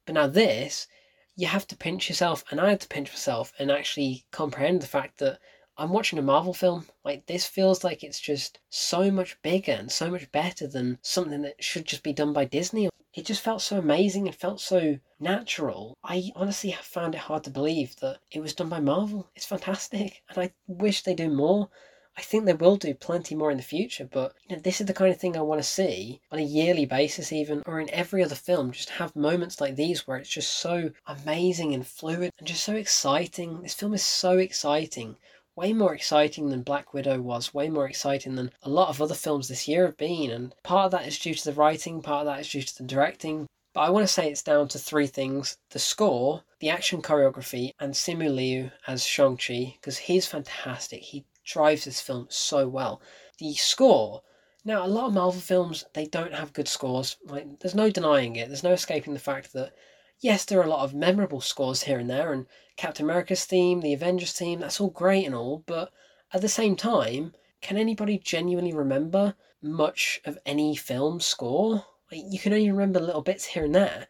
But 0.06 0.16
now 0.16 0.28
this, 0.28 0.88
you 1.36 1.48
have 1.48 1.68
to 1.68 1.76
pinch 1.76 2.10
yourself, 2.10 2.44
and 2.50 2.60
I 2.60 2.70
had 2.70 2.82
to 2.82 2.88
pinch 2.88 3.12
myself 3.12 3.54
and 3.60 3.72
actually 3.72 4.26
comprehend 4.32 4.82
the 4.82 4.88
fact 4.88 5.20
that 5.20 5.40
I'm 5.78 5.92
watching 5.92 6.18
a 6.18 6.22
Marvel 6.22 6.54
film. 6.54 6.88
Like, 7.04 7.26
this 7.26 7.46
feels 7.46 7.84
like 7.84 8.04
it's 8.04 8.20
just 8.20 8.60
so 8.70 9.12
much 9.12 9.42
bigger 9.42 9.74
and 9.74 9.92
so 9.92 10.10
much 10.10 10.32
better 10.32 10.68
than 10.68 11.00
something 11.02 11.42
that 11.42 11.64
should 11.64 11.86
just 11.86 12.04
be 12.04 12.14
done 12.14 12.34
by 12.34 12.46
Disney. 12.46 12.90
It 13.14 13.26
just 13.26 13.42
felt 13.42 13.62
so 13.62 13.78
amazing 13.78 14.28
and 14.28 14.36
felt 14.36 14.62
so 14.62 14.98
natural. 15.20 15.98
I 16.04 16.32
honestly 16.36 16.70
have 16.72 16.86
found 16.86 17.16
it 17.16 17.22
hard 17.22 17.44
to 17.46 17.50
believe 17.50 17.96
that 17.98 18.20
it 18.32 18.40
was 18.40 18.56
done 18.56 18.70
by 18.70 18.80
Marvel. 18.80 19.30
It's 19.36 19.46
fantastic, 19.46 20.22
and 20.30 20.38
I 20.38 20.54
wish 20.68 21.04
they 21.04 21.14
do 21.14 21.30
more. 21.30 21.70
I 22.18 22.22
think 22.22 22.46
they 22.46 22.54
will 22.54 22.78
do 22.78 22.94
plenty 22.94 23.36
more 23.36 23.52
in 23.52 23.58
the 23.58 23.64
future, 23.64 24.08
but 24.10 24.34
you 24.48 24.56
know, 24.56 24.62
this 24.62 24.80
is 24.80 24.88
the 24.88 24.94
kind 24.94 25.12
of 25.12 25.20
thing 25.20 25.36
I 25.36 25.42
want 25.42 25.60
to 25.60 25.68
see 25.68 26.22
on 26.32 26.40
a 26.40 26.44
yearly 26.44 26.86
basis, 26.86 27.34
even 27.34 27.62
or 27.66 27.82
in 27.82 27.90
every 27.90 28.24
other 28.24 28.36
film. 28.36 28.72
Just 28.72 28.90
have 28.92 29.16
moments 29.18 29.60
like 29.60 29.76
these 29.76 30.08
where 30.08 30.18
it's 30.18 30.30
just 30.30 30.52
so 30.52 30.92
amazing 31.08 31.74
and 31.74 31.86
fluid 31.86 32.32
and 32.40 32.48
just 32.48 32.64
so 32.64 32.74
exciting. 32.76 33.62
This 33.62 33.74
film 33.74 33.94
is 33.94 34.06
so 34.06 34.38
exciting, 34.38 35.18
way 35.58 35.74
more 35.74 35.94
exciting 35.94 36.50
than 36.50 36.62
Black 36.64 36.94
Widow 36.94 37.20
was, 37.20 37.54
way 37.54 37.70
more 37.70 37.88
exciting 37.88 38.36
than 38.36 38.52
a 38.64 38.70
lot 38.70 38.88
of 38.88 39.02
other 39.02 39.14
films 39.14 39.50
this 39.50 39.68
year 39.68 39.86
have 39.86 39.98
been. 39.98 40.32
And 40.32 40.56
part 40.64 40.86
of 40.86 40.92
that 40.92 41.08
is 41.08 41.20
due 41.20 41.34
to 41.34 41.44
the 41.46 41.54
writing, 41.54 42.02
part 42.02 42.26
of 42.26 42.34
that 42.34 42.40
is 42.40 42.50
due 42.50 42.62
to 42.62 42.78
the 42.78 42.84
directing. 42.84 43.48
But 43.74 43.82
I 43.82 43.90
want 43.90 44.08
to 44.08 44.14
say 44.14 44.30
it's 44.30 44.42
down 44.42 44.70
to 44.70 44.80
three 44.80 45.08
things 45.08 45.58
the 45.72 45.80
score, 45.80 46.44
the 46.62 46.70
action 46.70 47.02
choreography, 47.02 47.72
and 47.78 47.94
Simu 47.94 48.34
Liu 48.34 48.72
as 48.88 49.06
Shang-Chi, 49.06 49.76
because 49.82 49.98
he's 49.98 50.26
fantastic. 50.26 51.02
He 51.02 51.26
drives 51.46 51.86
this 51.86 52.02
film 52.02 52.28
so 52.30 52.68
well. 52.68 53.02
The 53.38 53.54
score. 53.54 54.24
Now, 54.64 54.86
a 54.86 54.88
lot 54.88 55.08
of 55.08 55.14
Marvel 55.14 55.40
films 55.40 55.86
they 55.94 56.06
don't 56.06 56.34
have 56.34 56.54
good 56.54 56.68
scores. 56.68 57.18
Like, 57.26 57.60
there's 57.60 57.76
no 57.76 57.90
denying 57.90 58.36
it. 58.36 58.48
There's 58.48 58.64
no 58.64 58.74
escaping 58.74 59.14
the 59.14 59.20
fact 59.20 59.54
that 59.54 59.74
yes, 60.20 60.46
there 60.46 60.60
are 60.60 60.66
a 60.66 60.70
lot 60.70 60.84
of 60.84 60.94
memorable 60.94 61.42
scores 61.42 61.84
here 61.84 62.00
and 62.00 62.10
there, 62.10 62.32
and 62.32 62.48
Captain 62.78 63.06
America's 63.06 63.46
theme, 63.46 63.82
the 63.82 63.94
Avengers 63.94 64.32
theme, 64.32 64.60
that's 64.60 64.80
all 64.80 64.90
great 64.90 65.26
and 65.26 65.36
all. 65.36 65.64
But 65.66 65.92
at 66.34 66.42
the 66.42 66.50
same 66.50 66.76
time, 66.76 67.34
can 67.62 67.78
anybody 67.78 68.18
genuinely 68.18 68.74
remember 68.74 69.36
much 69.62 70.22
of 70.26 70.40
any 70.46 70.76
film 70.76 71.20
score? 71.20 71.86
Like, 72.12 72.22
you 72.30 72.40
can 72.40 72.54
only 72.54 72.72
remember 72.72 73.00
little 73.00 73.22
bits 73.22 73.46
here 73.46 73.66
and 73.66 73.76
there. 73.76 74.08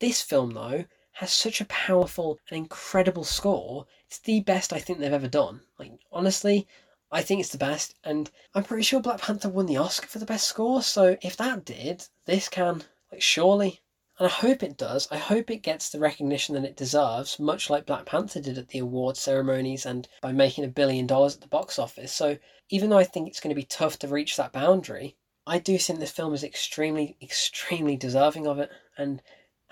This 0.00 0.22
film, 0.22 0.52
though, 0.52 0.84
has 1.12 1.32
such 1.32 1.60
a 1.60 1.66
powerful 1.66 2.38
and 2.50 2.58
incredible 2.58 3.24
score. 3.24 3.86
It's 4.06 4.18
the 4.18 4.40
best 4.40 4.72
I 4.72 4.78
think 4.78 4.98
they've 4.98 5.12
ever 5.12 5.28
done. 5.28 5.60
Like 5.78 5.92
honestly, 6.10 6.66
I 7.10 7.22
think 7.22 7.40
it's 7.40 7.50
the 7.50 7.58
best, 7.58 7.94
and 8.04 8.30
I'm 8.54 8.64
pretty 8.64 8.84
sure 8.84 9.00
Black 9.00 9.20
Panther 9.20 9.50
won 9.50 9.66
the 9.66 9.76
Oscar 9.76 10.06
for 10.06 10.18
the 10.18 10.24
best 10.24 10.48
score. 10.48 10.82
So 10.82 11.16
if 11.20 11.36
that 11.36 11.64
did, 11.64 12.06
this 12.24 12.48
can 12.48 12.82
like 13.10 13.20
surely. 13.20 13.82
And 14.18 14.26
I 14.26 14.30
hope 14.30 14.62
it 14.62 14.76
does. 14.76 15.08
I 15.10 15.16
hope 15.16 15.50
it 15.50 15.62
gets 15.62 15.88
the 15.88 15.98
recognition 15.98 16.54
that 16.54 16.64
it 16.64 16.76
deserves, 16.76 17.38
much 17.38 17.68
like 17.68 17.86
Black 17.86 18.06
Panther 18.06 18.40
did 18.40 18.56
at 18.56 18.68
the 18.68 18.78
award 18.78 19.16
ceremonies 19.16 19.84
and 19.84 20.06
by 20.20 20.32
making 20.32 20.64
a 20.64 20.68
billion 20.68 21.06
dollars 21.06 21.34
at 21.34 21.40
the 21.40 21.48
box 21.48 21.78
office. 21.78 22.12
So 22.12 22.38
even 22.70 22.88
though 22.88 22.98
I 22.98 23.04
think 23.04 23.28
it's 23.28 23.40
going 23.40 23.54
to 23.54 23.60
be 23.60 23.66
tough 23.66 23.98
to 24.00 24.08
reach 24.08 24.36
that 24.36 24.52
boundary, 24.52 25.16
I 25.46 25.58
do 25.58 25.76
think 25.76 25.98
this 25.98 26.12
film 26.12 26.34
is 26.34 26.44
extremely, 26.44 27.16
extremely 27.20 27.96
deserving 27.96 28.46
of 28.46 28.58
it. 28.58 28.70
And 28.96 29.22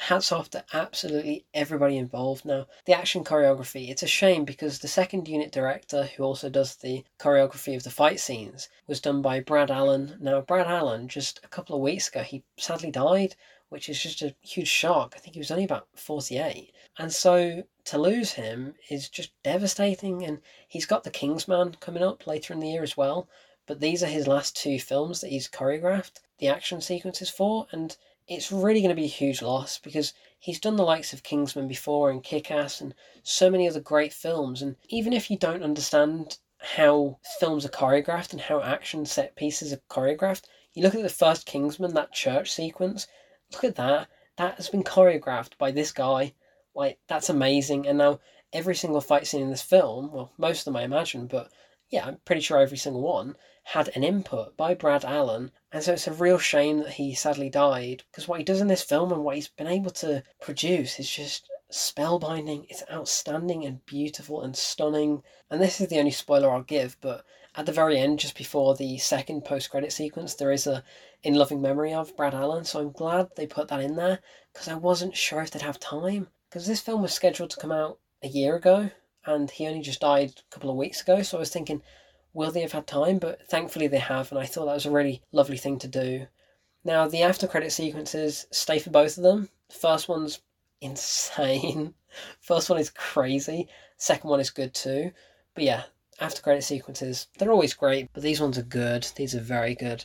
hats 0.00 0.32
off 0.32 0.48
to 0.50 0.64
absolutely 0.72 1.44
everybody 1.52 1.98
involved. 1.98 2.44
Now, 2.44 2.66
the 2.86 2.96
action 2.96 3.22
choreography, 3.22 3.90
it's 3.90 4.02
a 4.02 4.06
shame 4.06 4.44
because 4.44 4.78
the 4.78 4.88
second 4.88 5.28
unit 5.28 5.52
director, 5.52 6.04
who 6.04 6.24
also 6.24 6.48
does 6.48 6.76
the 6.76 7.04
choreography 7.18 7.76
of 7.76 7.82
the 7.82 7.90
fight 7.90 8.18
scenes, 8.18 8.68
was 8.86 9.00
done 9.00 9.20
by 9.20 9.40
Brad 9.40 9.70
Allan. 9.70 10.16
Now, 10.18 10.40
Brad 10.40 10.66
Allan, 10.66 11.06
just 11.06 11.40
a 11.44 11.48
couple 11.48 11.76
of 11.76 11.82
weeks 11.82 12.08
ago, 12.08 12.22
he 12.22 12.42
sadly 12.56 12.90
died, 12.90 13.36
which 13.68 13.90
is 13.90 14.02
just 14.02 14.22
a 14.22 14.34
huge 14.40 14.68
shock. 14.68 15.12
I 15.14 15.20
think 15.20 15.34
he 15.34 15.40
was 15.40 15.50
only 15.50 15.64
about 15.64 15.86
48. 15.94 16.72
And 16.98 17.12
so 17.12 17.62
to 17.84 17.98
lose 17.98 18.32
him 18.32 18.74
is 18.88 19.08
just 19.08 19.32
devastating. 19.42 20.24
And 20.24 20.40
he's 20.66 20.86
got 20.86 21.04
The 21.04 21.10
Kingsman 21.10 21.76
coming 21.78 22.02
up 22.02 22.26
later 22.26 22.54
in 22.54 22.60
the 22.60 22.70
year 22.70 22.82
as 22.82 22.96
well. 22.96 23.28
But 23.66 23.80
these 23.80 24.02
are 24.02 24.06
his 24.06 24.26
last 24.26 24.56
two 24.56 24.80
films 24.80 25.20
that 25.20 25.30
he's 25.30 25.48
choreographed 25.48 26.20
the 26.38 26.48
action 26.48 26.80
sequences 26.80 27.28
for. 27.28 27.66
And 27.70 27.96
it's 28.30 28.52
really 28.52 28.80
going 28.80 28.90
to 28.90 28.94
be 28.94 29.06
a 29.06 29.08
huge 29.08 29.42
loss 29.42 29.80
because 29.80 30.14
he's 30.38 30.60
done 30.60 30.76
the 30.76 30.84
likes 30.84 31.12
of 31.12 31.24
Kingsman 31.24 31.66
before 31.66 32.10
and 32.10 32.22
Kick 32.22 32.48
Ass 32.52 32.80
and 32.80 32.94
so 33.24 33.50
many 33.50 33.68
other 33.68 33.80
great 33.80 34.12
films. 34.12 34.62
And 34.62 34.76
even 34.88 35.12
if 35.12 35.32
you 35.32 35.36
don't 35.36 35.64
understand 35.64 36.38
how 36.58 37.18
films 37.40 37.66
are 37.66 37.70
choreographed 37.70 38.30
and 38.30 38.40
how 38.40 38.62
action 38.62 39.04
set 39.04 39.34
pieces 39.34 39.72
are 39.72 39.82
choreographed, 39.90 40.44
you 40.74 40.82
look 40.84 40.94
at 40.94 41.02
the 41.02 41.08
first 41.08 41.44
Kingsman, 41.44 41.92
that 41.94 42.12
church 42.12 42.52
sequence, 42.52 43.08
look 43.52 43.64
at 43.64 43.74
that. 43.74 44.06
That 44.36 44.54
has 44.54 44.68
been 44.68 44.84
choreographed 44.84 45.58
by 45.58 45.72
this 45.72 45.90
guy. 45.90 46.32
Like, 46.72 47.00
that's 47.08 47.30
amazing. 47.30 47.88
And 47.88 47.98
now 47.98 48.20
every 48.52 48.76
single 48.76 49.00
fight 49.00 49.26
scene 49.26 49.42
in 49.42 49.50
this 49.50 49.60
film, 49.60 50.12
well, 50.12 50.32
most 50.38 50.60
of 50.60 50.64
them 50.66 50.76
I 50.76 50.84
imagine, 50.84 51.26
but 51.26 51.50
yeah, 51.90 52.06
I'm 52.06 52.18
pretty 52.24 52.42
sure 52.42 52.58
every 52.58 52.78
single 52.78 53.02
one 53.02 53.34
had 53.72 53.88
an 53.94 54.02
input 54.02 54.56
by 54.56 54.74
Brad 54.74 55.04
Allan. 55.04 55.52
and 55.70 55.84
so 55.84 55.92
it's 55.92 56.08
a 56.08 56.12
real 56.12 56.38
shame 56.38 56.78
that 56.78 56.94
he 56.94 57.14
sadly 57.14 57.48
died 57.48 58.02
because 58.10 58.26
what 58.26 58.40
he 58.40 58.44
does 58.44 58.60
in 58.60 58.66
this 58.66 58.82
film 58.82 59.12
and 59.12 59.22
what 59.22 59.36
he's 59.36 59.46
been 59.46 59.68
able 59.68 59.92
to 59.92 60.24
produce 60.40 60.98
is 60.98 61.08
just 61.08 61.48
spellbinding. 61.70 62.66
It's 62.68 62.82
outstanding 62.90 63.64
and 63.64 63.86
beautiful 63.86 64.42
and 64.42 64.56
stunning. 64.56 65.22
And 65.48 65.62
this 65.62 65.80
is 65.80 65.86
the 65.86 66.00
only 66.00 66.10
spoiler 66.10 66.50
I'll 66.50 66.62
give, 66.62 66.96
but 67.00 67.24
at 67.54 67.64
the 67.64 67.70
very 67.70 67.96
end, 67.96 68.18
just 68.18 68.36
before 68.36 68.74
the 68.74 68.98
second 68.98 69.44
post 69.44 69.70
credit 69.70 69.92
sequence, 69.92 70.34
there 70.34 70.50
is 70.50 70.66
a 70.66 70.82
in 71.22 71.34
loving 71.34 71.62
memory 71.62 71.94
of 71.94 72.16
Brad 72.16 72.34
Allan. 72.34 72.64
So 72.64 72.80
I'm 72.80 72.90
glad 72.90 73.28
they 73.36 73.46
put 73.46 73.68
that 73.68 73.80
in 73.80 73.94
there 73.94 74.18
because 74.52 74.66
I 74.66 74.74
wasn't 74.74 75.16
sure 75.16 75.42
if 75.42 75.52
they'd 75.52 75.62
have 75.62 75.78
time 75.78 76.26
because 76.48 76.66
this 76.66 76.80
film 76.80 77.02
was 77.02 77.14
scheduled 77.14 77.50
to 77.50 77.60
come 77.60 77.70
out 77.70 78.00
a 78.20 78.26
year 78.26 78.56
ago 78.56 78.90
and 79.26 79.48
he 79.48 79.68
only 79.68 79.80
just 79.80 80.00
died 80.00 80.30
a 80.30 80.54
couple 80.54 80.70
of 80.70 80.76
weeks 80.76 81.02
ago. 81.02 81.22
So 81.22 81.36
I 81.36 81.40
was 81.40 81.50
thinking, 81.50 81.82
will 82.32 82.50
they 82.50 82.60
have 82.60 82.72
had 82.72 82.86
time? 82.86 83.18
But 83.18 83.46
thankfully 83.48 83.86
they 83.86 83.98
have, 83.98 84.30
and 84.30 84.38
I 84.40 84.46
thought 84.46 84.66
that 84.66 84.74
was 84.74 84.86
a 84.86 84.90
really 84.90 85.22
lovely 85.32 85.58
thing 85.58 85.78
to 85.80 85.88
do. 85.88 86.26
Now, 86.84 87.06
the 87.08 87.22
after 87.22 87.46
credit 87.46 87.72
sequences 87.72 88.46
stay 88.50 88.78
for 88.78 88.90
both 88.90 89.16
of 89.16 89.22
them. 89.22 89.50
First 89.70 90.08
one's 90.08 90.40
insane. 90.80 91.94
First 92.40 92.70
one 92.70 92.78
is 92.78 92.90
crazy. 92.90 93.68
Second 93.96 94.30
one 94.30 94.40
is 94.40 94.50
good 94.50 94.74
too. 94.74 95.12
But 95.54 95.64
yeah, 95.64 95.84
after 96.20 96.42
credit 96.42 96.62
sequences, 96.62 97.26
they're 97.38 97.52
always 97.52 97.74
great, 97.74 98.10
but 98.12 98.22
these 98.22 98.40
ones 98.40 98.58
are 98.58 98.62
good. 98.62 99.06
These 99.16 99.34
are 99.34 99.40
very 99.40 99.74
good. 99.74 100.04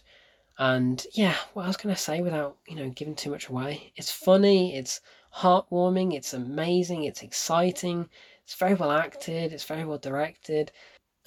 And 0.58 1.06
yeah, 1.14 1.36
what 1.54 1.66
else 1.66 1.78
can 1.78 1.92
I 1.92 1.96
say 1.96 2.22
without, 2.22 2.58
you 2.68 2.76
know, 2.76 2.90
giving 2.90 3.16
too 3.16 3.30
much 3.30 3.50
away? 3.50 3.92
It's 3.96 4.12
funny, 4.12 4.76
it's 4.76 5.02
heartwarming, 5.36 6.14
it's 6.14 6.34
amazing, 6.34 7.04
it's 7.04 7.22
exciting, 7.22 8.10
it's 8.44 8.56
very 8.56 8.74
well 8.74 8.92
acted, 8.92 9.52
it's 9.52 9.66
very 9.66 9.84
well 9.84 9.98
directed. 9.98 10.72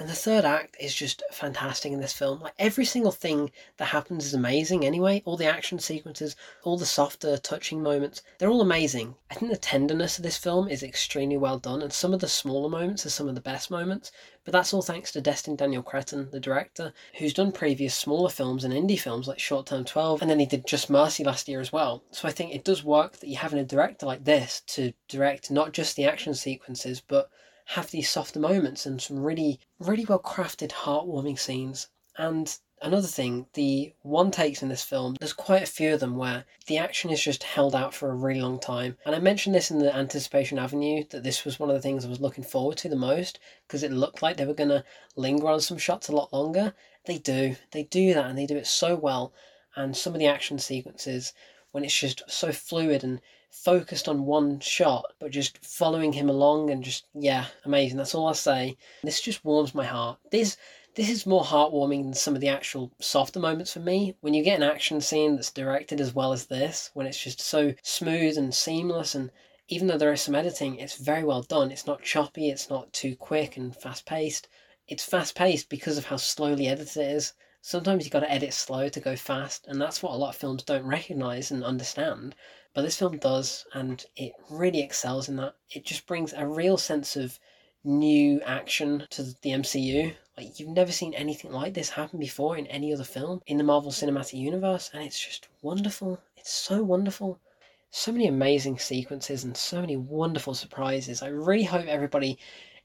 And 0.01 0.09
the 0.09 0.15
third 0.15 0.45
act 0.45 0.77
is 0.79 0.95
just 0.95 1.25
fantastic 1.33 1.91
in 1.91 2.01
this 2.01 2.13
film. 2.13 2.39
Like 2.39 2.55
every 2.57 2.85
single 2.85 3.11
thing 3.11 3.51
that 3.79 3.87
happens 3.87 4.25
is 4.25 4.33
amazing 4.33 4.85
anyway. 4.85 5.23
All 5.25 5.37
the 5.37 5.47
action 5.47 5.81
sequences, 5.81 6.37
all 6.63 6.79
the 6.79 6.87
softer, 6.87 7.37
touching 7.37 7.83
moments, 7.83 8.23
they're 8.39 8.49
all 8.49 8.61
amazing. 8.61 9.17
I 9.29 9.35
think 9.35 9.51
the 9.51 9.59
tenderness 9.59 10.17
of 10.17 10.23
this 10.23 10.37
film 10.37 10.69
is 10.69 10.85
extremely 10.85 11.37
well 11.37 11.59
done, 11.59 11.83
and 11.83 11.93
some 11.93 12.15
of 12.15 12.21
the 12.21 12.29
smaller 12.29 12.69
moments 12.69 13.07
are 13.07 13.11
some 13.11 13.29
of 13.29 13.35
the 13.35 13.41
best 13.41 13.73
moments. 13.73 14.13
But 14.45 14.53
that's 14.53 14.73
all 14.73 14.83
thanks 14.83 15.11
to 15.13 15.21
Destin 15.21 15.57
Daniel 15.57 15.83
Cretton, 15.83 16.31
the 16.31 16.39
director, 16.39 16.93
who's 17.19 17.35
done 17.35 17.51
previous 17.51 17.93
smaller 17.93 18.31
films 18.31 18.63
and 18.63 18.73
indie 18.73 19.01
films 19.01 19.27
like 19.27 19.41
Short 19.41 19.67
Term 19.67 19.85
12, 19.85 20.23
and 20.23 20.31
then 20.31 20.39
he 20.39 20.47
did 20.47 20.65
Just 20.65 20.89
Mercy 20.89 21.25
last 21.25 21.49
year 21.49 21.61
as 21.61 21.73
well. 21.73 22.05
So 22.13 22.29
I 22.29 22.31
think 22.31 22.55
it 22.55 22.65
does 22.65 22.85
work 22.85 23.17
that 23.17 23.27
you're 23.27 23.41
having 23.41 23.59
a 23.59 23.65
director 23.65 24.07
like 24.07 24.23
this 24.23 24.63
to 24.69 24.93
direct 25.09 25.51
not 25.51 25.73
just 25.73 25.97
the 25.97 26.05
action 26.05 26.35
sequences, 26.35 27.01
but 27.01 27.31
have 27.69 27.91
these 27.91 28.09
softer 28.09 28.41
moments 28.41 28.87
and 28.87 29.01
some 29.01 29.19
really, 29.19 29.61
really 29.79 30.07
well 30.07 30.19
crafted, 30.19 30.71
heartwarming 30.71 31.39
scenes. 31.39 31.89
And 32.17 32.57
another 32.81 33.07
thing, 33.07 33.47
the 33.53 33.93
one 34.01 34.31
takes 34.31 34.63
in 34.63 34.71
this 34.71 34.83
film, 34.83 35.17
there's 35.21 35.35
quite 35.35 35.63
a 35.63 35.67
few 35.67 35.93
of 35.93 36.01
them 36.01 36.17
where 36.17 36.47
the 36.67 36.79
action 36.79 37.11
is 37.11 37.23
just 37.23 37.43
held 37.43 37.75
out 37.75 37.93
for 37.93 38.09
a 38.09 38.15
really 38.15 38.41
long 38.41 38.59
time. 38.59 38.97
And 39.05 39.15
I 39.15 39.19
mentioned 39.19 39.55
this 39.55 39.71
in 39.71 39.81
the 39.81 39.95
Anticipation 39.95 40.59
Avenue 40.59 41.05
that 41.11 41.25
this 41.25 41.45
was 41.45 41.61
one 41.61 41.69
of 41.69 41.77
the 41.77 41.83
things 41.83 42.07
I 42.07 42.09
was 42.09 42.23
looking 42.23 42.43
forward 42.43 42.79
to 42.79 42.89
the 42.89 42.97
most 42.97 43.39
because 43.67 43.83
it 43.83 43.93
looked 43.93 44.23
like 44.23 44.39
they 44.39 44.47
were 44.47 44.55
going 44.55 44.71
to 44.71 44.85
linger 45.15 45.49
on 45.49 45.61
some 45.61 45.77
shots 45.77 46.09
a 46.09 46.13
lot 46.13 46.33
longer. 46.33 46.73
They 47.05 47.19
do. 47.19 47.57
They 47.73 47.83
do 47.83 48.15
that 48.15 48.31
and 48.31 48.39
they 48.39 48.47
do 48.47 48.57
it 48.57 48.67
so 48.67 48.97
well. 48.97 49.35
And 49.77 49.95
some 49.95 50.15
of 50.15 50.21
the 50.21 50.27
action 50.27 50.59
sequences, 50.59 51.35
when 51.73 51.85
it's 51.85 52.01
just 52.01 52.23
so 52.29 52.51
fluid 52.51 53.05
and 53.05 53.21
focused 53.51 54.09
on 54.09 54.27
one 54.27 54.61
shot, 54.61 55.13
but 55.19 55.31
just 55.31 55.59
following 55.65 56.13
him 56.13 56.29
along 56.29 56.71
and 56.71 56.85
just 56.85 57.07
yeah, 57.15 57.47
amazing. 57.65 57.97
That's 57.97 58.15
all 58.15 58.27
I'll 58.27 58.35
say. 58.35 58.77
This 59.03 59.21
just 59.21 59.45
warms 59.45 59.75
my 59.75 59.85
heart. 59.85 60.19
This 60.31 60.57
this 60.95 61.09
is 61.11 61.27
more 61.27 61.45
heartwarming 61.45 62.03
than 62.03 62.15
some 62.15 62.35
of 62.35 62.41
the 62.41 62.49
actual 62.49 62.91
softer 63.01 63.39
moments 63.39 63.73
for 63.73 63.81
me. 63.81 64.17
When 64.21 64.35
you 64.35 64.43
get 64.43 64.57
an 64.57 64.69
action 64.69 65.01
scene 65.01 65.37
that's 65.37 65.53
directed 65.53 66.01
as 66.01 66.15
well 66.15 66.33
as 66.33 66.47
this, 66.47 66.91
when 66.95 67.07
it's 67.07 67.23
just 67.23 67.41
so 67.41 67.75
smooth 67.83 68.37
and 68.37 68.55
seamless 68.55 69.15
and 69.15 69.31
even 69.69 69.87
though 69.87 69.99
there 69.99 70.13
is 70.13 70.23
some 70.23 70.35
editing, 70.35 70.77
it's 70.77 70.97
very 70.97 71.23
well 71.23 71.43
done. 71.43 71.71
It's 71.71 71.87
not 71.87 72.03
choppy, 72.03 72.49
it's 72.49 72.71
not 72.71 72.93
too 72.93 73.15
quick 73.15 73.57
and 73.57 73.77
fast 73.77 74.07
paced. 74.07 74.49
It's 74.87 75.05
fast 75.05 75.35
paced 75.35 75.69
because 75.69 75.99
of 75.99 76.07
how 76.07 76.17
slowly 76.17 76.67
edited 76.67 76.97
it 76.97 77.11
is. 77.13 77.35
Sometimes 77.69 78.03
you've 78.03 78.15
got 78.15 78.21
to 78.21 78.33
edit 78.33 78.55
slow 78.55 78.89
to 78.89 78.99
go 78.99 79.15
fast, 79.15 79.67
and 79.67 79.79
that's 79.79 80.03
what 80.03 80.15
a 80.15 80.17
lot 80.17 80.31
of 80.31 80.37
films 80.37 80.63
don't 80.63 80.87
recognize 80.87 81.51
and 81.51 81.63
understand. 81.63 82.35
But 82.73 82.81
this 82.81 82.97
film 82.97 83.19
does, 83.19 83.67
and 83.75 84.03
it 84.17 84.33
really 84.49 84.81
excels 84.81 85.29
in 85.29 85.37
that. 85.37 85.55
It 85.69 85.85
just 85.85 86.07
brings 86.07 86.33
a 86.33 86.47
real 86.47 86.79
sense 86.79 87.15
of 87.15 87.39
new 87.85 88.41
action 88.41 89.07
to 89.11 89.23
the 89.43 89.51
MCU. 89.51 90.15
Like 90.39 90.59
you've 90.59 90.71
never 90.71 90.91
seen 90.91 91.13
anything 91.13 91.53
like 91.53 91.75
this 91.75 91.91
happen 91.91 92.19
before 92.19 92.57
in 92.57 92.67
any 92.69 92.91
other 92.91 93.05
film 93.05 93.43
in 93.47 93.59
the 93.59 93.65
Marvel 93.65 93.91
Cinematic 93.91 94.39
Universe, 94.39 94.89
and 94.95 95.05
it's 95.05 95.23
just 95.23 95.49
wonderful. 95.61 96.19
It's 96.39 96.51
so 96.51 96.83
wonderful. 96.83 97.39
So 97.91 98.13
many 98.13 98.29
amazing 98.29 98.79
sequences 98.79 99.45
and 99.45 99.55
so 99.55 99.83
many 99.83 99.99
wonderful 99.99 100.55
surprises. 100.55 101.21
I 101.21 101.29
really 101.29 101.65
hope 101.65 101.85
everybody 101.85 102.39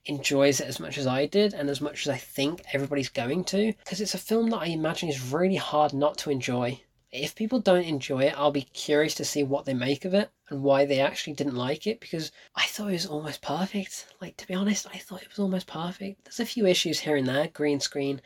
enjoys 0.06 0.60
it 0.60 0.66
as 0.66 0.80
much 0.80 0.98
as 0.98 1.06
I 1.06 1.26
did 1.26 1.54
and 1.54 1.70
as 1.70 1.80
much 1.80 2.06
as 2.06 2.08
I 2.08 2.18
think 2.18 2.62
everybody's 2.72 3.08
going 3.08 3.44
to 3.44 3.72
because 3.84 4.00
it's 4.00 4.14
a 4.14 4.18
film 4.18 4.50
that 4.50 4.58
I 4.58 4.66
imagine 4.66 5.08
is 5.08 5.32
really 5.32 5.56
hard 5.56 5.92
not 5.92 6.18
to 6.18 6.30
enjoy. 6.30 6.80
If 7.10 7.36
people 7.36 7.60
don't 7.60 7.84
enjoy 7.84 8.24
it, 8.24 8.34
I'll 8.36 8.50
be 8.50 8.62
curious 8.62 9.14
to 9.14 9.24
see 9.24 9.44
what 9.44 9.64
they 9.64 9.74
make 9.74 10.04
of 10.04 10.14
it 10.14 10.30
and 10.48 10.62
why 10.62 10.84
they 10.84 10.98
actually 10.98 11.34
didn't 11.34 11.54
like 11.54 11.86
it 11.86 12.00
because 12.00 12.32
I 12.56 12.64
thought 12.66 12.88
it 12.88 12.94
was 12.94 13.06
almost 13.06 13.40
perfect. 13.40 14.06
Like, 14.20 14.36
to 14.38 14.48
be 14.48 14.54
honest, 14.54 14.88
I 14.92 14.98
thought 14.98 15.22
it 15.22 15.28
was 15.28 15.38
almost 15.38 15.68
perfect. 15.68 16.24
There's 16.24 16.40
a 16.40 16.46
few 16.46 16.66
issues 16.66 16.98
here 16.98 17.16
and 17.16 17.28
there, 17.28 17.46
green 17.48 17.78
screen, 17.78 18.20